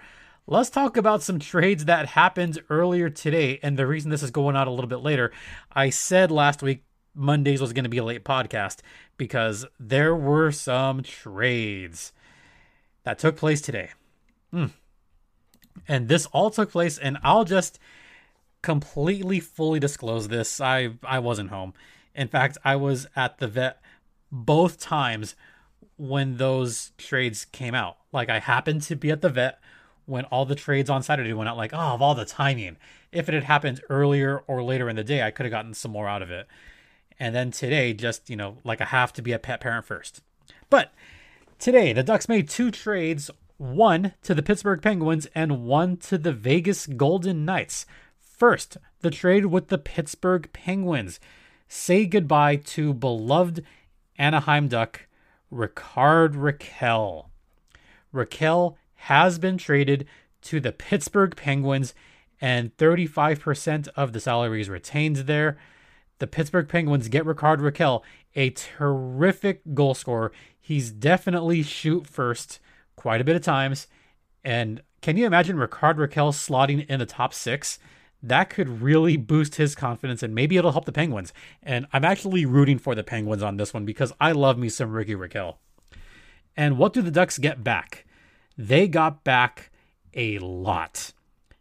Let's 0.47 0.69
talk 0.69 0.95
about 0.95 1.23
some 1.23 1.39
trades 1.39 1.85
that 1.85 2.09
happened 2.09 2.61
earlier 2.69 3.09
today. 3.09 3.59
And 3.63 3.77
the 3.77 3.87
reason 3.87 4.11
this 4.11 4.23
is 4.23 4.31
going 4.31 4.55
out 4.55 4.67
a 4.67 4.71
little 4.71 4.87
bit 4.87 4.97
later, 4.97 5.31
I 5.71 5.89
said 5.89 6.29
last 6.29 6.61
week 6.61 6.83
Mondays 7.15 7.61
was 7.61 7.73
going 7.73 7.83
to 7.83 7.89
be 7.89 7.97
a 7.97 8.03
late 8.03 8.23
podcast 8.23 8.79
because 9.17 9.65
there 9.79 10.15
were 10.15 10.51
some 10.51 11.01
trades 11.01 12.13
that 13.05 13.19
took 13.19 13.37
place 13.37 13.61
today. 13.61 13.91
Mm. 14.53 14.71
And 15.87 16.07
this 16.07 16.25
all 16.27 16.49
took 16.49 16.71
place, 16.71 16.97
and 16.97 17.17
I'll 17.23 17.45
just 17.45 17.79
completely 18.61 19.39
fully 19.39 19.79
disclose 19.79 20.27
this. 20.27 20.59
I 20.59 20.91
I 21.03 21.19
wasn't 21.19 21.51
home. 21.51 21.73
In 22.13 22.27
fact, 22.27 22.57
I 22.65 22.75
was 22.75 23.07
at 23.15 23.37
the 23.37 23.47
vet 23.47 23.81
both 24.31 24.79
times 24.79 25.35
when 25.97 26.37
those 26.37 26.91
trades 26.97 27.45
came 27.45 27.75
out. 27.75 27.97
Like 28.11 28.29
I 28.29 28.39
happened 28.39 28.81
to 28.83 28.95
be 28.95 29.11
at 29.11 29.21
the 29.21 29.29
vet 29.29 29.59
when 30.05 30.25
all 30.25 30.45
the 30.45 30.55
trades 30.55 30.89
on 30.89 31.03
Saturday 31.03 31.33
went 31.33 31.49
out. 31.49 31.57
Like, 31.57 31.73
oh, 31.73 31.77
of 31.77 32.01
all 32.01 32.15
the 32.15 32.25
timing, 32.25 32.77
if 33.11 33.29
it 33.29 33.35
had 33.35 33.43
happened 33.43 33.81
earlier 33.89 34.39
or 34.47 34.63
later 34.63 34.89
in 34.89 34.95
the 34.95 35.03
day, 35.03 35.21
I 35.21 35.31
could 35.31 35.45
have 35.45 35.51
gotten 35.51 35.73
some 35.73 35.91
more 35.91 36.07
out 36.07 36.21
of 36.21 36.31
it. 36.31 36.47
And 37.19 37.35
then 37.35 37.51
today, 37.51 37.93
just 37.93 38.29
you 38.29 38.35
know, 38.35 38.57
like 38.63 38.81
I 38.81 38.85
have 38.85 39.13
to 39.13 39.21
be 39.21 39.31
a 39.31 39.39
pet 39.39 39.61
parent 39.61 39.85
first. 39.85 40.21
But 40.69 40.93
today, 41.65 41.93
the 41.93 42.03
Ducks 42.03 42.29
made 42.29 42.47
two 42.47 42.69
trades 42.69 43.31
one 43.57 44.13
to 44.21 44.35
the 44.35 44.43
Pittsburgh 44.43 44.83
Penguins 44.83 45.25
and 45.33 45.63
one 45.63 45.97
to 45.97 46.15
the 46.15 46.31
Vegas 46.31 46.85
Golden 46.85 47.43
Knights. 47.43 47.87
First, 48.19 48.77
the 49.01 49.09
trade 49.09 49.47
with 49.47 49.69
the 49.69 49.79
Pittsburgh 49.79 50.47
Penguins. 50.53 51.19
Say 51.67 52.05
goodbye 52.05 52.57
to 52.57 52.93
beloved 52.93 53.63
Anaheim 54.15 54.67
Duck, 54.67 55.07
Rickard 55.49 56.35
Rakell. 56.35 57.29
Rakell 58.13 58.75
has 58.93 59.39
been 59.39 59.57
traded 59.57 60.05
to 60.43 60.59
the 60.59 60.71
Pittsburgh 60.71 61.35
Penguins, 61.35 61.95
and 62.39 62.77
35% 62.77 63.87
of 63.95 64.13
the 64.13 64.19
salary 64.19 64.61
is 64.61 64.69
retained 64.69 65.15
there. 65.15 65.57
The 66.19 66.27
Pittsburgh 66.27 66.69
Penguins 66.69 67.07
get 67.07 67.25
Rickard 67.25 67.59
Rakell, 67.59 68.03
a 68.35 68.49
terrific 68.51 69.61
goal 69.73 69.93
scorer. 69.93 70.31
He's 70.59 70.91
definitely 70.91 71.63
shoot 71.63 72.07
first 72.07 72.59
quite 72.95 73.21
a 73.21 73.23
bit 73.23 73.35
of 73.35 73.41
times. 73.41 73.87
And 74.43 74.81
can 75.01 75.17
you 75.17 75.25
imagine 75.25 75.57
Rickard 75.57 75.97
Rakell 75.97 76.31
slotting 76.31 76.85
in 76.87 76.99
the 76.99 77.05
top 77.05 77.33
six? 77.33 77.79
That 78.21 78.49
could 78.49 78.81
really 78.81 79.17
boost 79.17 79.55
his 79.55 79.75
confidence 79.75 80.23
and 80.23 80.33
maybe 80.33 80.57
it'll 80.57 80.71
help 80.71 80.85
the 80.85 80.91
Penguins. 80.91 81.31
And 81.61 81.85
I'm 81.93 82.05
actually 82.05 82.45
rooting 82.45 82.79
for 82.79 82.95
the 82.95 83.03
Penguins 83.03 83.43
on 83.43 83.57
this 83.57 83.73
one 83.73 83.85
because 83.85 84.11
I 84.19 84.31
love 84.31 84.57
me 84.57 84.69
some 84.69 84.91
Ricky 84.91 85.15
Rakell. 85.15 85.57
And 86.57 86.77
what 86.77 86.93
do 86.93 87.01
the 87.01 87.11
Ducks 87.11 87.37
get 87.37 87.63
back? 87.63 88.05
They 88.57 88.87
got 88.87 89.23
back 89.23 89.71
a 90.13 90.39
lot. 90.39 91.11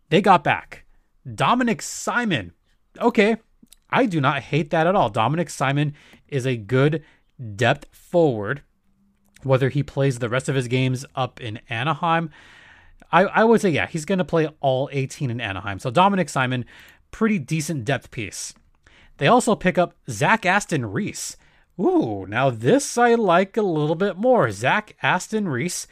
They 0.08 0.22
got 0.22 0.44
back 0.44 0.84
Dominic 1.32 1.82
Simon. 1.82 2.52
Okay, 3.00 3.36
I 3.94 4.06
do 4.06 4.20
not 4.20 4.42
hate 4.42 4.70
that 4.70 4.88
at 4.88 4.96
all. 4.96 5.08
Dominic 5.08 5.48
Simon 5.48 5.94
is 6.26 6.46
a 6.46 6.56
good 6.56 7.04
depth 7.54 7.86
forward. 7.94 8.62
Whether 9.44 9.68
he 9.68 9.84
plays 9.84 10.18
the 10.18 10.28
rest 10.28 10.48
of 10.48 10.56
his 10.56 10.66
games 10.66 11.06
up 11.14 11.40
in 11.40 11.60
Anaheim, 11.68 12.30
I, 13.12 13.22
I 13.22 13.44
would 13.44 13.60
say, 13.60 13.70
yeah, 13.70 13.86
he's 13.86 14.04
going 14.04 14.18
to 14.18 14.24
play 14.24 14.48
all 14.60 14.88
18 14.90 15.30
in 15.30 15.40
Anaheim. 15.40 15.78
So 15.78 15.90
Dominic 15.92 16.28
Simon, 16.28 16.64
pretty 17.12 17.38
decent 17.38 17.84
depth 17.84 18.10
piece. 18.10 18.52
They 19.18 19.28
also 19.28 19.54
pick 19.54 19.78
up 19.78 19.94
Zach 20.10 20.44
Aston 20.44 20.86
Reese. 20.86 21.36
Ooh, 21.78 22.26
now 22.28 22.50
this 22.50 22.98
I 22.98 23.14
like 23.14 23.56
a 23.56 23.62
little 23.62 23.94
bit 23.94 24.16
more. 24.16 24.50
Zach 24.50 24.96
Aston 25.04 25.46
Reese, 25.46 25.86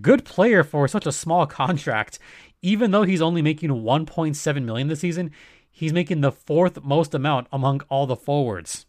good 0.00 0.24
player 0.24 0.62
for 0.62 0.86
such 0.86 1.06
a 1.06 1.12
small 1.12 1.46
contract. 1.48 2.20
Even 2.62 2.92
though 2.92 3.02
he's 3.02 3.22
only 3.22 3.42
making 3.42 3.70
1.7 3.70 4.64
million 4.64 4.86
this 4.86 5.00
season, 5.00 5.32
he's 5.80 5.94
making 5.94 6.20
the 6.20 6.30
fourth 6.30 6.84
most 6.84 7.14
amount 7.14 7.46
among 7.50 7.80
all 7.88 8.06
the 8.06 8.14
forwards. 8.14 8.84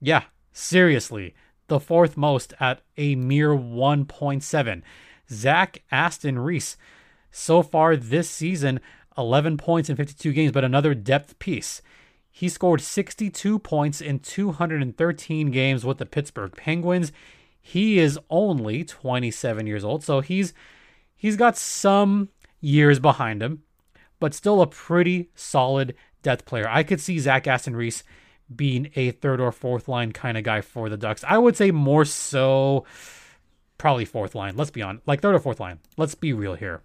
Yeah, 0.00 0.22
seriously, 0.54 1.34
the 1.66 1.78
fourth 1.78 2.16
most 2.16 2.54
at 2.58 2.80
a 2.96 3.14
mere 3.14 3.50
1.7. 3.50 4.80
Zach 5.30 5.82
Aston 5.92 6.38
Reese, 6.38 6.78
so 7.30 7.62
far 7.62 7.94
this 7.94 8.30
season, 8.30 8.80
11 9.18 9.58
points 9.58 9.90
in 9.90 9.96
52 9.96 10.32
games, 10.32 10.50
but 10.50 10.64
another 10.64 10.94
depth 10.94 11.38
piece. 11.38 11.82
He 12.30 12.48
scored 12.48 12.80
62 12.80 13.58
points 13.58 14.00
in 14.00 14.20
213 14.20 15.50
games 15.50 15.84
with 15.84 15.98
the 15.98 16.06
Pittsburgh 16.06 16.56
Penguins. 16.56 17.12
He 17.60 17.98
is 17.98 18.18
only 18.30 18.82
27 18.82 19.66
years 19.66 19.84
old, 19.84 20.02
so 20.02 20.20
he's 20.20 20.54
he's 21.14 21.36
got 21.36 21.58
some 21.58 22.30
years 22.62 22.98
behind 22.98 23.42
him, 23.42 23.62
but 24.18 24.32
still 24.32 24.62
a 24.62 24.66
pretty 24.66 25.28
solid 25.34 25.94
depth 26.22 26.44
player. 26.44 26.68
I 26.68 26.82
could 26.82 27.00
see 27.00 27.18
Zach 27.18 27.46
Aston 27.46 27.76
Reese 27.76 28.02
being 28.54 28.90
a 28.96 29.12
third 29.12 29.40
or 29.40 29.52
fourth 29.52 29.88
line 29.88 30.12
kind 30.12 30.36
of 30.36 30.44
guy 30.44 30.60
for 30.60 30.88
the 30.88 30.96
Ducks. 30.96 31.24
I 31.26 31.38
would 31.38 31.56
say 31.56 31.70
more 31.70 32.04
so 32.04 32.84
probably 33.78 34.04
fourth 34.04 34.34
line. 34.34 34.56
Let's 34.56 34.70
be 34.70 34.82
on 34.82 35.00
like 35.06 35.20
third 35.20 35.34
or 35.34 35.38
fourth 35.38 35.60
line. 35.60 35.78
Let's 35.96 36.14
be 36.14 36.32
real 36.32 36.54
here. 36.54 36.82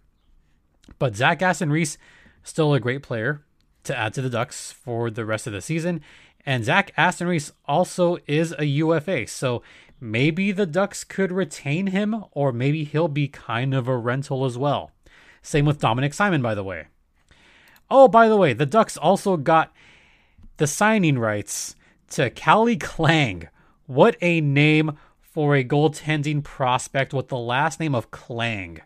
But 1.00 1.16
Zach 1.16 1.42
Aston 1.42 1.72
Reese, 1.72 1.98
still 2.44 2.74
a 2.74 2.80
great 2.80 3.04
player 3.04 3.44
to 3.84 3.98
add 3.98 4.14
to 4.14 4.22
the 4.22 4.30
Ducks 4.30 4.72
for 4.72 5.10
the 5.10 5.26
rest 5.26 5.48
of 5.48 5.54
the 5.54 5.62
season. 5.62 6.02
And 6.46 6.64
Zach 6.64 6.92
Aston 6.96 7.28
Reese 7.28 7.52
also 7.66 8.18
is 8.28 8.54
a 8.58 8.66
UFA. 8.66 9.26
So 9.28 9.64
maybe 10.00 10.52
the 10.52 10.68
Ducks 10.68 11.04
could 11.04 11.32
retain 11.32 11.88
him, 11.88 12.24
or 12.32 12.52
maybe 12.52 12.84
he'll 12.84 13.08
be 13.08 13.28
kind 13.28 13.74
of 13.74 13.88
a 13.88 13.98
rental 13.98 14.46
as 14.46 14.58
well. 14.58 14.92
Same 15.42 15.66
with 15.66 15.80
Dominic 15.80 16.14
Simon, 16.14 16.42
by 16.42 16.54
the 16.54 16.64
way. 16.64 16.88
Oh, 17.90 18.08
by 18.08 18.28
the 18.28 18.38
way, 18.38 18.54
the 18.54 18.66
Ducks 18.66 18.98
also 18.98 19.38
got 19.38 19.74
the 20.58 20.68
signing 20.68 21.20
rights 21.20 21.76
to 22.12 22.30
Calle 22.30 22.76
Clang. 22.78 23.50
What 23.86 24.18
a 24.22 24.42
name 24.42 24.98
for 25.22 25.56
a 25.56 25.64
goaltending 25.64 26.44
prospect 26.44 27.14
with 27.14 27.28
the 27.28 27.38
last 27.38 27.80
name 27.80 27.94
of 27.94 28.12
Clang. 28.12 28.80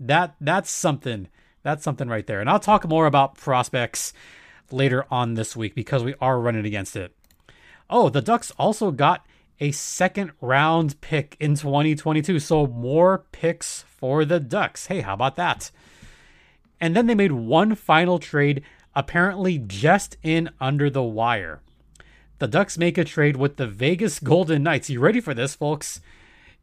That 0.00 0.34
that's 0.40 0.70
something. 0.70 1.28
That's 1.62 1.84
something 1.84 2.08
right 2.08 2.26
there. 2.26 2.40
And 2.40 2.50
I'll 2.50 2.58
talk 2.58 2.88
more 2.88 3.06
about 3.06 3.36
prospects 3.36 4.12
later 4.70 5.06
on 5.10 5.34
this 5.34 5.54
week 5.54 5.74
because 5.74 6.02
we 6.02 6.14
are 6.20 6.40
running 6.40 6.66
against 6.66 6.96
it. 6.96 7.14
Oh, 7.88 8.08
the 8.08 8.22
Ducks 8.22 8.50
also 8.58 8.90
got 8.90 9.24
a 9.60 9.70
second 9.70 10.32
round 10.40 11.00
pick 11.00 11.36
in 11.38 11.54
2022. 11.54 12.40
So 12.40 12.66
more 12.66 13.26
picks 13.30 13.82
for 13.82 14.24
the 14.24 14.40
Ducks. 14.40 14.86
Hey, 14.86 15.02
how 15.02 15.14
about 15.14 15.36
that? 15.36 15.70
And 16.82 16.96
then 16.96 17.06
they 17.06 17.14
made 17.14 17.30
one 17.30 17.76
final 17.76 18.18
trade, 18.18 18.64
apparently 18.92 19.56
just 19.56 20.16
in 20.24 20.50
under 20.60 20.90
the 20.90 21.02
wire. 21.02 21.62
The 22.40 22.48
Ducks 22.48 22.76
make 22.76 22.98
a 22.98 23.04
trade 23.04 23.36
with 23.36 23.56
the 23.56 23.68
Vegas 23.68 24.18
Golden 24.18 24.64
Knights. 24.64 24.90
You 24.90 24.98
ready 24.98 25.20
for 25.20 25.32
this, 25.32 25.54
folks? 25.54 26.00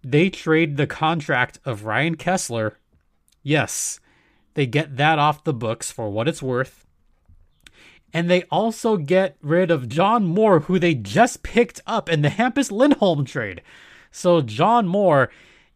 They 0.04 0.30
trade 0.30 0.76
the 0.76 0.88
contract 0.88 1.60
of 1.64 1.86
Ryan 1.86 2.18
Kesler. 2.18 2.74
Yes, 3.44 4.02
they 4.56 4.66
get 4.66 4.98
that 4.98 5.20
off 5.20 5.46
the 5.46 5.54
books 5.54 5.90
for 5.90 6.10
what 6.10 6.28
it's 6.28 6.44
worth. 6.44 6.86
And 8.14 8.30
they 8.30 8.44
also 8.52 8.98
get 8.98 9.38
rid 9.42 9.72
of 9.72 9.88
John 9.88 10.26
Moore, 10.26 10.62
who 10.62 10.80
they 10.80 10.96
just 10.96 11.44
picked 11.44 11.80
up 11.88 12.10
in 12.10 12.24
the 12.24 12.30
Hampus 12.30 12.72
Lindholm 12.72 13.24
trade. 13.24 13.62
So 14.12 14.42
John 14.42 14.86
Moore 14.86 15.30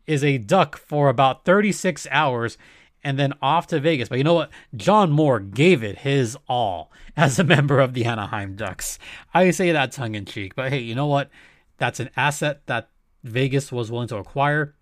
is 0.06 0.22
a 0.22 0.38
duck 0.38 0.76
for 0.76 1.08
about 1.08 1.46
36 1.46 2.08
hours 2.12 2.58
and 3.04 3.20
then 3.20 3.34
off 3.42 3.68
to 3.68 3.80
Vegas. 3.80 4.10
But 4.10 4.18
you 4.18 4.24
know 4.24 4.34
what? 4.34 4.52
John 4.76 5.12
Moore 5.12 5.40
gave 5.40 5.84
it 5.84 6.00
his 6.00 6.38
all 6.48 6.92
as 7.18 7.38
a 7.38 7.44
member 7.44 7.80
of 7.80 7.94
the 7.94 8.06
Anaheim 8.06 8.56
Ducks. 8.56 8.98
I 9.34 9.52
say 9.52 9.72
that 9.72 9.92
tongue 9.92 10.16
in 10.16 10.26
cheek, 10.26 10.56
but 10.56 10.72
hey, 10.72 10.80
you 10.80 10.96
know 10.96 11.08
what? 11.08 11.30
That's 11.78 12.00
an 12.00 12.10
asset 12.16 12.62
that 12.68 12.90
Vegas 13.24 13.72
was 13.72 13.92
willing 13.92 14.08
to 14.10 14.18
acquire. 14.18 14.76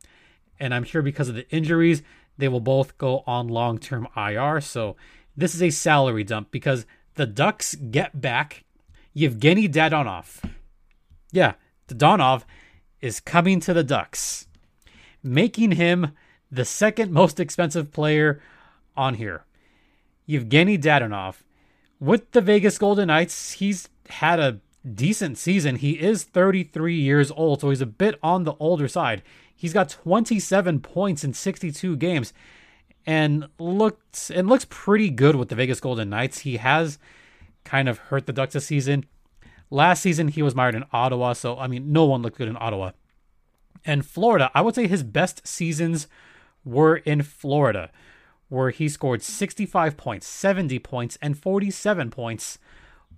And 0.60 0.73
I'm 0.73 0.84
sure 0.84 1.01
because 1.01 1.29
of 1.29 1.36
the 1.36 1.49
injuries, 1.49 2.03
they 2.38 2.47
will 2.47 2.60
both 2.60 2.97
go 2.97 3.23
on 3.25 3.47
long 3.47 3.77
term 3.79 4.07
IR. 4.15 4.62
So 4.62 4.95
this 5.36 5.55
is 5.55 5.63
a 5.63 5.69
salary 5.69 6.23
dump 6.23 6.51
because 6.51 6.86
the 7.15 7.25
Ducks 7.25 7.75
get 7.75 8.21
back 8.21 8.63
Yevgeny 9.13 9.67
Dadonov. 9.67 10.43
Yeah, 11.31 11.53
Dadonov 11.88 12.43
is 13.01 13.19
coming 13.19 13.60
to 13.62 13.73
the 13.73 13.84
Ducks, 13.84 14.47
making 15.23 15.73
him 15.73 16.12
the 16.52 16.66
second 16.66 17.12
most 17.12 17.40
expensive 17.40 17.92
player 17.92 18.42
on 18.96 19.16
here. 19.16 19.46
Yevgeny 20.26 20.78
Dadonov. 20.78 21.38
With 22.00 22.32
the 22.32 22.42
Vegas 22.42 22.78
Golden 22.78 23.08
Knights, 23.08 23.54
he's 23.54 23.88
had 24.10 24.40
a 24.40 24.60
decent 24.94 25.38
season. 25.38 25.76
He 25.78 25.92
is 25.92 26.24
33 26.24 26.96
years 26.96 27.32
old, 27.32 27.62
so 27.62 27.70
he's 27.70 27.82
a 27.82 27.86
bit 27.86 28.18
on 28.24 28.44
the 28.44 28.56
older 28.60 28.88
side. 28.88 29.22
He's 29.56 29.74
got 29.74 29.90
27 29.90 30.80
points 30.80 31.24
in 31.24 31.34
62 31.34 31.96
games 31.98 32.34
and 33.06 33.48
looked 33.60 34.32
and 34.34 34.48
looks 34.48 34.66
pretty 34.70 35.10
good 35.10 35.36
with 35.36 35.50
the 35.50 35.56
Vegas 35.56 35.80
Golden 35.80 36.10
Knights. 36.10 36.40
He 36.40 36.58
has 36.58 36.98
kind 37.64 37.88
of 37.88 37.98
hurt 37.98 38.26
the 38.26 38.34
Ducks 38.34 38.54
this 38.54 38.66
season. 38.66 39.06
Last 39.70 40.02
season 40.02 40.30
he 40.30 40.42
was 40.42 40.56
mired 40.56 40.76
in 40.76 40.84
Ottawa, 40.92 41.34
so 41.34 41.58
I 41.58 41.68
mean 41.68 41.92
no 41.92 42.06
one 42.06 42.22
looked 42.22 42.38
good 42.38 42.48
in 42.48 42.58
Ottawa. 42.60 42.92
And 43.86 44.06
Florida, 44.06 44.52
I 44.54 44.62
would 44.62 44.76
say 44.76 44.88
his 44.88 45.04
best 45.04 45.48
seasons 45.48 46.08
were 46.63 46.97
in 46.97 47.24
Florida, 47.24 47.91
where 48.50 48.69
he 48.69 48.89
scored 48.89 49.21
65 49.21 49.97
points, 49.97 50.28
70 50.28 50.80
points, 50.80 51.17
and 51.21 51.38
47 51.38 52.12
points 52.12 52.60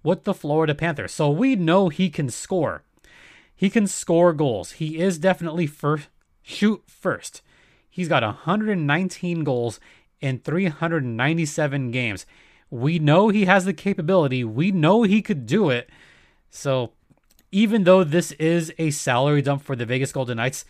with 0.03 0.23
the 0.23 0.33
Florida 0.33 0.75
Panthers. 0.75 1.11
So 1.11 1.29
we 1.29 1.55
know 1.55 1.89
he 1.89 2.09
can 2.09 2.29
score. 2.29 2.83
He 3.55 3.69
can 3.69 3.87
score 3.87 4.33
goals. 4.33 4.73
He 4.73 4.99
is 4.99 5.17
definitely 5.17 5.67
first 5.67 6.09
shoot 6.41 6.83
first. 6.87 7.41
He's 7.89 8.09
got 8.09 8.23
119 8.23 9.43
goals 9.43 9.79
in 10.19 10.39
397 10.39 11.91
games. 11.91 12.25
We 12.69 12.97
know 12.97 13.29
he 13.29 13.45
has 13.45 13.65
the 13.65 13.73
capability. 13.73 14.43
We 14.43 14.71
know 14.71 15.03
he 15.03 15.21
could 15.21 15.45
do 15.45 15.69
it. 15.69 15.89
So 16.49 16.93
even 17.51 17.83
though 17.83 18.03
this 18.03 18.31
is 18.33 18.73
a 18.77 18.89
salary 18.89 19.41
dump 19.41 19.61
for 19.61 19.75
the 19.75 19.85
Vegas 19.85 20.11
Golden 20.11 20.37
Knights, 20.37 20.65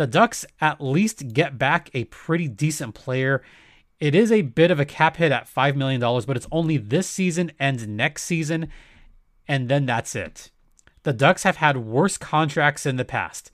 the 0.00 0.06
Ducks 0.06 0.46
at 0.62 0.80
least 0.80 1.34
get 1.34 1.58
back 1.58 1.90
a 1.92 2.04
pretty 2.04 2.48
decent 2.48 2.94
player. 2.94 3.42
It 3.98 4.14
is 4.14 4.32
a 4.32 4.40
bit 4.40 4.70
of 4.70 4.80
a 4.80 4.86
cap 4.86 5.18
hit 5.18 5.30
at 5.30 5.46
$5 5.46 5.76
million, 5.76 6.00
but 6.00 6.38
it's 6.38 6.46
only 6.50 6.78
this 6.78 7.06
season 7.06 7.52
and 7.58 7.98
next 7.98 8.22
season, 8.22 8.70
and 9.46 9.68
then 9.68 9.84
that's 9.84 10.16
it. 10.16 10.50
The 11.02 11.12
Ducks 11.12 11.42
have 11.42 11.56
had 11.56 11.76
worse 11.76 12.16
contracts 12.16 12.86
in 12.86 12.96
the 12.96 13.04
past. 13.04 13.50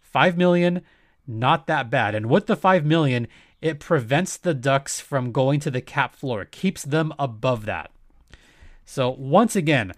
5 0.00 0.38
million, 0.38 0.82
not 1.26 1.66
that 1.66 1.90
bad. 1.90 2.14
And 2.14 2.26
with 2.26 2.46
the 2.46 2.54
5 2.54 2.86
million, 2.86 3.26
it 3.60 3.80
prevents 3.80 4.36
the 4.36 4.54
Ducks 4.54 5.00
from 5.00 5.32
going 5.32 5.58
to 5.58 5.70
the 5.72 5.80
cap 5.80 6.14
floor, 6.14 6.44
keeps 6.44 6.84
them 6.84 7.12
above 7.18 7.66
that. 7.66 7.90
So, 8.84 9.10
once 9.10 9.56
again, 9.56 9.94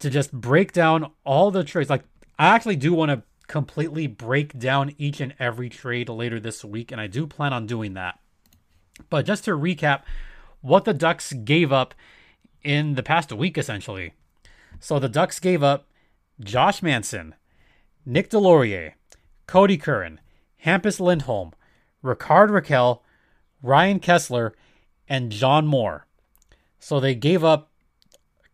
to 0.00 0.10
just 0.10 0.32
break 0.32 0.72
down 0.72 1.12
all 1.22 1.52
the 1.52 1.62
trades, 1.62 1.88
like 1.88 2.02
I 2.36 2.48
actually 2.48 2.74
do 2.74 2.92
want 2.92 3.12
to 3.12 3.22
completely 3.46 4.06
break 4.06 4.58
down 4.58 4.94
each 4.98 5.20
and 5.20 5.34
every 5.38 5.68
trade 5.68 6.08
later 6.08 6.40
this 6.40 6.64
week, 6.64 6.90
and 6.90 7.00
I 7.00 7.06
do 7.06 7.26
plan 7.26 7.52
on 7.52 7.66
doing 7.66 7.94
that. 7.94 8.18
But 9.10 9.26
just 9.26 9.44
to 9.44 9.52
recap 9.52 10.02
what 10.60 10.84
the 10.84 10.94
Ducks 10.94 11.32
gave 11.32 11.72
up 11.72 11.94
in 12.62 12.94
the 12.94 13.02
past 13.02 13.32
week, 13.32 13.56
essentially. 13.56 14.14
So 14.80 14.98
the 14.98 15.08
Ducks 15.08 15.38
gave 15.38 15.62
up 15.62 15.86
Josh 16.40 16.82
Manson, 16.82 17.34
Nick 18.04 18.30
Deslauriers, 18.30 18.94
Kodie 19.46 19.80
Curran, 19.80 20.20
Hampus 20.64 21.00
Lindholm, 21.00 21.52
Rickard 22.02 22.50
Rakell, 22.50 23.00
Ryan 23.62 24.00
Kesler, 24.00 24.52
and 25.08 25.30
John 25.30 25.66
Moore. 25.66 26.06
So 26.78 27.00
they 27.00 27.14
gave 27.14 27.44
up 27.44 27.70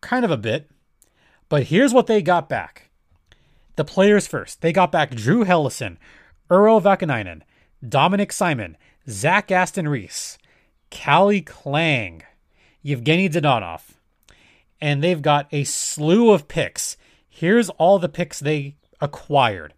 kind 0.01 0.23
of 0.23 0.31
a 0.31 0.37
bit, 0.37 0.69
but 1.49 1.63
here's 1.63 1.93
what 1.93 2.07
they 2.07 2.21
got 2.21 2.47
back. 2.49 2.89
The 3.75 3.85
players 3.85 4.27
first. 4.27 4.61
They 4.61 4.71
got 4.71 4.91
back 4.91 5.11
Drew 5.11 5.43
Helleson, 5.43 5.97
Urho 6.49 6.81
Vaakanainen, 6.81 7.41
Dominic 7.87 8.31
Simon, 8.31 8.77
Zach 9.09 9.51
Aston 9.51 9.87
Reese, 9.87 10.37
Calle 10.89 11.41
Clang, 11.41 12.23
Yevgeny 12.81 13.29
Dadonov, 13.29 13.81
and 14.79 15.03
they've 15.03 15.21
got 15.21 15.47
a 15.51 15.63
slew 15.63 16.31
of 16.31 16.47
picks. 16.47 16.97
Here's 17.27 17.69
all 17.71 17.97
the 17.97 18.09
picks 18.09 18.39
they 18.39 18.75
acquired. 19.01 19.73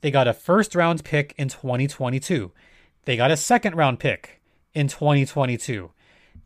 They 0.00 0.10
got 0.10 0.28
a 0.28 0.32
first 0.32 0.74
round 0.74 1.04
pick 1.04 1.34
in 1.36 1.48
2022. 1.48 2.52
They 3.04 3.16
got 3.16 3.30
a 3.30 3.36
second 3.36 3.76
round 3.76 3.98
pick 3.98 4.40
in 4.72 4.88
2022. 4.88 5.90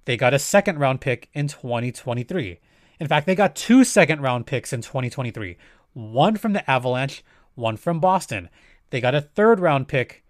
They 0.06 0.16
got 0.16 0.34
a 0.34 0.38
second 0.38 0.78
round 0.78 1.00
pick 1.00 1.30
in 1.32 1.48
2023. 1.48 2.58
In 3.00 3.08
fact, 3.08 3.26
they 3.26 3.34
got 3.34 3.54
two 3.54 3.84
second 3.84 4.20
round 4.22 4.46
picks 4.46 4.72
in 4.72 4.82
2023 4.82 5.56
one 5.94 6.36
from 6.36 6.52
the 6.52 6.68
Avalanche, 6.70 7.24
one 7.54 7.76
from 7.76 8.00
Boston. 8.00 8.48
They 8.90 9.00
got 9.00 9.14
a 9.14 9.20
third 9.20 9.58
round 9.58 9.88
pick 9.88 10.22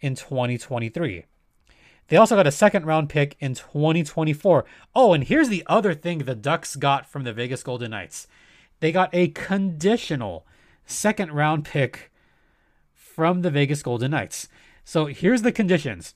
in 0.00 0.14
2023. 0.14 1.24
They 2.08 2.16
also 2.16 2.36
got 2.36 2.46
a 2.46 2.52
second 2.52 2.86
round 2.86 3.08
pick 3.08 3.36
in 3.40 3.54
2024. 3.54 4.64
Oh, 4.94 5.12
and 5.12 5.24
here's 5.24 5.48
the 5.48 5.64
other 5.66 5.92
thing 5.92 6.18
the 6.18 6.36
Ducks 6.36 6.76
got 6.76 7.10
from 7.10 7.24
the 7.24 7.32
Vegas 7.32 7.64
Golden 7.64 7.90
Knights 7.90 8.28
they 8.80 8.92
got 8.92 9.10
a 9.12 9.28
conditional 9.28 10.46
second 10.84 11.32
round 11.32 11.64
pick 11.64 12.12
from 12.92 13.42
the 13.42 13.50
Vegas 13.50 13.82
Golden 13.82 14.10
Knights. 14.10 14.48
So 14.84 15.06
here's 15.06 15.42
the 15.42 15.52
conditions. 15.52 16.14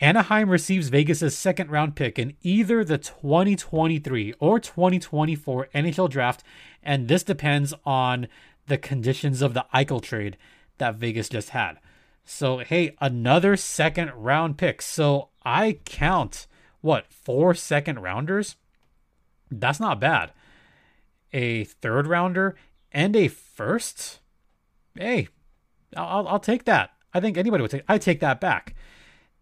Anaheim 0.00 0.50
receives 0.50 0.88
Vegas' 0.88 1.36
second 1.36 1.70
round 1.70 1.94
pick 1.94 2.18
in 2.18 2.34
either 2.42 2.84
the 2.84 2.98
2023 2.98 4.34
or 4.40 4.58
2024 4.58 5.68
NHL 5.72 6.10
draft, 6.10 6.42
and 6.84 7.08
this 7.08 7.22
depends 7.22 7.74
on 7.84 8.28
the 8.66 8.78
conditions 8.78 9.42
of 9.42 9.54
the 9.54 9.66
Eichel 9.74 10.02
trade 10.02 10.36
that 10.78 10.96
Vegas 10.96 11.28
just 11.28 11.50
had. 11.50 11.78
So, 12.24 12.58
hey, 12.58 12.96
another 13.00 13.56
second 13.56 14.10
round 14.14 14.56
pick. 14.56 14.80
So 14.80 15.28
I 15.44 15.78
count, 15.84 16.46
what, 16.80 17.06
four 17.12 17.54
second 17.54 18.00
rounders? 18.00 18.56
That's 19.50 19.80
not 19.80 20.00
bad. 20.00 20.32
A 21.32 21.64
third 21.64 22.06
rounder 22.06 22.56
and 22.92 23.14
a 23.14 23.28
first? 23.28 24.20
Hey, 24.94 25.28
I'll, 25.96 26.26
I'll 26.28 26.40
take 26.40 26.64
that. 26.64 26.90
I 27.12 27.20
think 27.20 27.36
anybody 27.36 27.62
would 27.62 27.70
take. 27.70 27.84
I 27.88 27.98
take 27.98 28.20
that 28.20 28.40
back. 28.40 28.74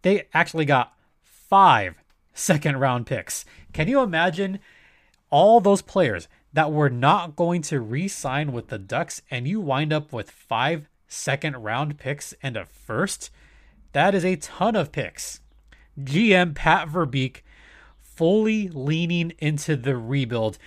They 0.03 0.29
actually 0.35 0.65
got 0.65 0.95
five 1.23 1.95
second 2.35 2.79
round 2.79 3.07
picks. 3.07 3.45
Can 3.73 3.89
you 3.89 4.01
imagine 4.01 4.59
all 5.31 5.61
those 5.61 5.83
players 5.83 6.29
that 6.53 6.73
were 6.73 6.91
not 6.91 7.37
going 7.37 7.63
to 7.63 7.81
re-sign 7.81 8.53
with 8.53 8.69
the 8.69 8.79
Ducks, 8.79 9.23
and 9.31 9.49
you 9.49 9.61
wind 9.61 9.93
up 9.93 10.13
with 10.13 10.31
five 10.31 10.89
second 11.09 11.57
round 11.57 11.99
picks 11.99 12.35
and 12.43 12.57
a 12.57 12.65
first? 12.65 13.31
That 13.93 14.15
is 14.15 14.25
a 14.25 14.37
ton 14.37 14.77
of 14.77 14.93
picks. 14.93 15.41
GM 15.99 16.55
Pat 16.55 16.89
Verbeek 16.89 17.43
fully 18.01 18.69
leaning 18.69 19.33
into 19.39 19.77
the 19.77 19.97
rebuild, 19.97 20.59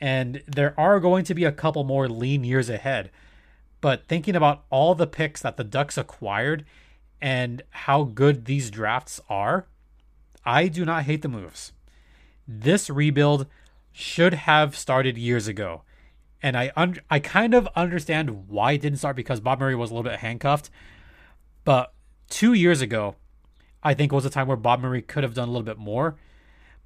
and 0.00 0.42
there 0.46 0.78
are 0.78 1.00
going 1.00 1.24
to 1.24 1.34
be 1.34 1.44
a 1.44 1.52
couple 1.52 1.84
more 1.84 2.08
lean 2.08 2.44
years 2.44 2.68
ahead. 2.68 3.10
But 3.80 4.06
thinking 4.06 4.36
about 4.36 4.64
all 4.70 4.94
the 4.94 5.06
picks 5.06 5.40
that 5.42 5.56
the 5.56 5.64
Ducks 5.64 5.96
acquired 5.96 6.64
and 7.20 7.62
how 7.70 8.04
good 8.04 8.44
these 8.44 8.70
drafts 8.70 9.20
are, 9.28 9.66
I 10.44 10.68
do 10.68 10.84
not 10.84 11.04
hate 11.04 11.22
the 11.22 11.28
moves. 11.28 11.72
This 12.46 12.90
rebuild 12.90 13.46
should 14.00 14.34
have 14.34 14.76
started 14.76 15.18
years 15.18 15.46
ago. 15.48 15.82
And 16.42 16.56
I 16.56 16.72
un- 16.76 17.00
I 17.10 17.18
kind 17.18 17.54
of 17.54 17.68
understand 17.76 18.48
why 18.48 18.72
it 18.72 18.80
didn't 18.80 18.98
start 18.98 19.16
because 19.16 19.40
Bob 19.40 19.60
Murray 19.60 19.74
was 19.74 19.90
a 19.90 19.94
little 19.94 20.10
bit 20.10 20.20
handcuffed. 20.20 20.70
But 21.64 21.92
2 22.30 22.54
years 22.54 22.80
ago, 22.80 23.16
I 23.82 23.94
think 23.94 24.12
was 24.12 24.24
a 24.24 24.30
time 24.30 24.48
where 24.48 24.56
Bob 24.56 24.80
Murray 24.80 25.02
could 25.02 25.22
have 25.22 25.34
done 25.34 25.48
a 25.48 25.52
little 25.52 25.64
bit 25.64 25.78
more. 25.78 26.16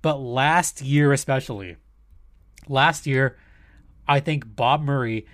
But 0.03 0.17
last 0.17 0.83
year 0.83 1.13
especially, 1.13 1.77
last 2.69 3.07
year 3.07 3.37
I 4.07 4.21
think 4.21 4.57
Bob 4.57 4.83
Murray 4.83 5.27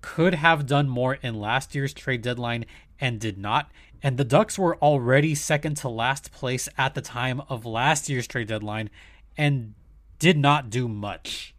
could 0.00 0.34
have 0.34 0.66
done 0.66 0.88
more 0.88 1.14
in 1.14 1.40
last 1.40 1.74
year's 1.74 1.94
trade 1.94 2.22
deadline 2.22 2.66
and 3.00 3.20
did 3.20 3.38
not. 3.38 3.70
And 4.02 4.16
the 4.16 4.24
Ducks 4.24 4.58
were 4.58 4.76
already 4.78 5.34
second 5.34 5.76
to 5.78 5.88
last 5.88 6.32
place 6.32 6.68
at 6.76 6.94
the 6.94 7.00
time 7.00 7.40
of 7.48 7.64
last 7.64 8.08
year's 8.08 8.26
trade 8.26 8.48
deadline 8.48 8.90
and 9.36 9.74
did 10.22 10.38
not 10.38 10.70
do 10.70 10.86
much. 10.86 11.52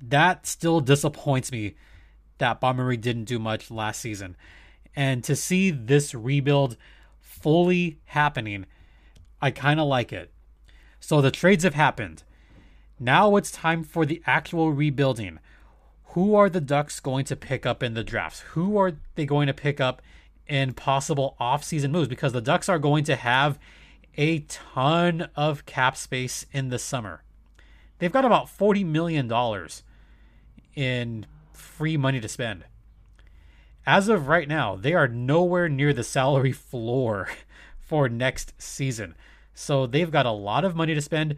That 0.00 0.46
still 0.46 0.78
disappoints 0.78 1.50
me 1.50 1.74
that 2.38 2.60
Bob 2.60 2.76
didn't 3.00 3.24
do 3.24 3.40
much 3.40 3.68
last 3.68 4.00
season. 4.00 4.36
And 4.94 5.24
to 5.24 5.34
see 5.34 5.72
this 5.72 6.14
rebuild 6.14 6.76
fully 7.18 7.98
happening, 8.04 8.66
I 9.42 9.50
kind 9.50 9.80
of 9.80 9.88
like 9.88 10.12
it. 10.12 10.32
So 11.00 11.20
the 11.20 11.32
trades 11.32 11.64
have 11.64 11.74
happened. 11.74 12.22
Now 13.00 13.34
it's 13.34 13.50
time 13.50 13.82
for 13.82 14.06
the 14.06 14.22
actual 14.24 14.70
rebuilding 14.72 15.40
who 16.12 16.36
are 16.36 16.48
the 16.48 16.60
Ducks 16.60 17.00
going 17.00 17.24
to 17.24 17.34
pick 17.34 17.66
up 17.66 17.82
in 17.82 17.94
the 17.94 18.04
drafts? 18.04 18.40
Who 18.52 18.78
are 18.78 18.92
they 19.16 19.26
going 19.26 19.48
to 19.48 19.52
pick 19.52 19.80
up 19.80 20.00
in 20.46 20.74
possible 20.74 21.36
offseason 21.40 21.90
moves? 21.90 22.06
Because 22.06 22.32
the 22.32 22.40
Ducks 22.40 22.68
are 22.68 22.78
going 22.78 23.02
to 23.04 23.16
have 23.16 23.58
a 24.16 24.40
ton 24.40 25.28
of 25.34 25.66
cap 25.66 25.96
space 25.96 26.46
in 26.52 26.68
the 26.68 26.78
summer. 26.78 27.24
They've 28.00 28.10
got 28.10 28.24
about 28.24 28.46
$40 28.46 28.84
million 28.84 29.30
in 30.74 31.26
free 31.52 31.96
money 31.96 32.18
to 32.18 32.28
spend. 32.28 32.64
As 33.86 34.08
of 34.08 34.26
right 34.26 34.48
now, 34.48 34.74
they 34.74 34.94
are 34.94 35.06
nowhere 35.06 35.68
near 35.68 35.92
the 35.92 36.02
salary 36.02 36.52
floor 36.52 37.28
for 37.78 38.08
next 38.08 38.54
season. 38.58 39.14
So 39.54 39.86
they've 39.86 40.10
got 40.10 40.26
a 40.26 40.30
lot 40.30 40.64
of 40.64 40.74
money 40.74 40.94
to 40.94 41.00
spend, 41.02 41.36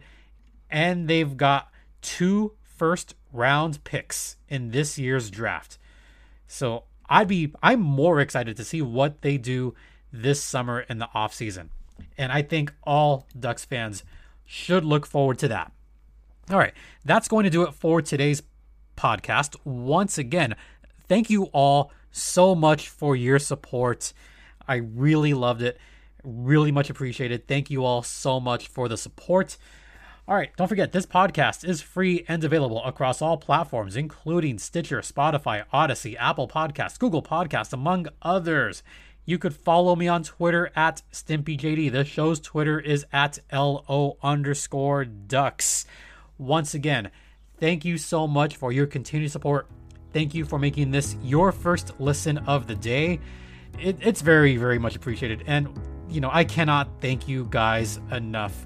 and 0.71 1.09
they've 1.09 1.35
got 1.35 1.69
two 2.01 2.53
first 2.61 3.15
round 3.33 3.83
picks 3.83 4.37
in 4.47 4.71
this 4.71 4.97
year's 4.97 5.29
draft. 5.29 5.77
So 6.47 6.85
I'd 7.09 7.27
be 7.27 7.53
I'm 7.61 7.81
more 7.81 8.21
excited 8.21 8.55
to 8.57 8.63
see 8.63 8.81
what 8.81 9.21
they 9.21 9.37
do 9.37 9.73
this 10.11 10.41
summer 10.41 10.81
in 10.81 10.99
the 10.99 11.09
offseason. 11.13 11.69
And 12.17 12.31
I 12.31 12.41
think 12.41 12.73
all 12.83 13.27
Ducks 13.37 13.65
fans 13.65 14.03
should 14.45 14.85
look 14.85 15.05
forward 15.05 15.39
to 15.39 15.47
that. 15.49 15.71
All 16.49 16.57
right, 16.57 16.73
that's 17.05 17.29
going 17.29 17.45
to 17.45 17.49
do 17.49 17.63
it 17.63 17.73
for 17.73 18.01
today's 18.01 18.43
podcast. 18.97 19.55
Once 19.63 20.17
again, 20.17 20.55
thank 21.07 21.29
you 21.29 21.45
all 21.45 21.91
so 22.11 22.53
much 22.53 22.89
for 22.89 23.15
your 23.15 23.39
support. 23.39 24.11
I 24.67 24.75
really 24.75 25.33
loved 25.33 25.61
it. 25.61 25.77
Really 26.21 26.71
much 26.71 26.89
appreciated. 26.89 27.47
Thank 27.47 27.69
you 27.69 27.85
all 27.85 28.03
so 28.03 28.41
much 28.41 28.67
for 28.67 28.89
the 28.89 28.97
support. 28.97 29.57
All 30.27 30.35
right, 30.35 30.51
don't 30.57 30.67
forget 30.67 30.91
this 30.91 31.05
podcast 31.05 31.67
is 31.67 31.81
free 31.81 32.25
and 32.27 32.43
available 32.43 32.83
across 32.83 33.21
all 33.21 33.37
platforms, 33.37 33.95
including 33.95 34.57
Stitcher, 34.57 34.99
Spotify, 34.99 35.63
Odyssey, 35.71 36.17
Apple 36.17 36.49
Podcasts, 36.49 36.99
Google 36.99 37.23
Podcasts, 37.23 37.71
among 37.71 38.07
others. 38.21 38.83
You 39.25 39.37
could 39.37 39.55
follow 39.55 39.95
me 39.95 40.09
on 40.09 40.23
Twitter 40.23 40.71
at 40.75 41.01
StimpyJD. 41.13 41.91
The 41.91 42.03
show's 42.03 42.41
Twitter 42.41 42.81
is 42.81 43.05
at 43.13 43.39
LO 43.51 44.17
underscore 44.21 45.05
ducks. 45.05 45.85
Once 46.37 46.73
again, 46.73 47.09
thank 47.59 47.85
you 47.85 47.97
so 47.97 48.27
much 48.27 48.55
for 48.55 48.71
your 48.71 48.87
continued 48.87 49.31
support. 49.31 49.67
Thank 50.11 50.33
you 50.33 50.45
for 50.45 50.59
making 50.59 50.91
this 50.91 51.15
your 51.23 51.51
first 51.51 51.99
listen 51.99 52.37
of 52.39 52.67
the 52.67 52.75
day. 52.75 53.19
It, 53.79 53.97
it's 54.01 54.21
very, 54.21 54.57
very 54.57 54.77
much 54.77 54.95
appreciated. 54.95 55.43
And, 55.47 55.67
you 56.09 56.21
know, 56.21 56.29
I 56.31 56.43
cannot 56.43 56.89
thank 57.01 57.27
you 57.27 57.47
guys 57.49 57.99
enough 58.11 58.65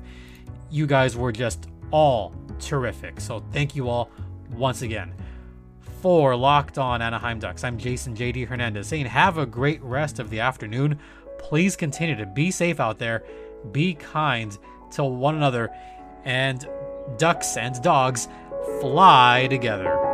you 0.70 0.86
guys 0.86 1.16
were 1.16 1.32
just 1.32 1.68
all 1.92 2.34
terrific. 2.60 3.22
So 3.22 3.44
thank 3.52 3.76
you 3.76 3.90
all 3.90 4.10
once 4.52 4.82
again. 4.82 5.14
For 6.02 6.36
Locked 6.36 6.78
On 6.78 7.02
Anaheim 7.02 7.40
Ducks, 7.40 7.64
I'm 7.64 7.78
Jason 7.78 8.16
JD 8.16 8.48
Hernandez 8.48 8.88
saying 8.88 9.06
have 9.06 9.38
a 9.38 9.46
great 9.46 9.82
rest 9.82 10.20
of 10.20 10.30
the 10.30 10.40
afternoon. 10.40 11.00
Please 11.40 11.76
continue 11.76 12.16
to 12.16 12.26
be 12.26 12.52
safe 12.52 12.80
out 12.80 13.00
there 13.00 13.24
be 13.72 13.96
kind 13.96 14.58
to 14.92 15.04
one 15.04 15.36
another, 15.36 15.70
and 16.24 16.68
ducks 17.18 17.58
and 17.58 17.82
dogs 17.82 18.28
fly 18.82 19.48
together. 19.50 20.07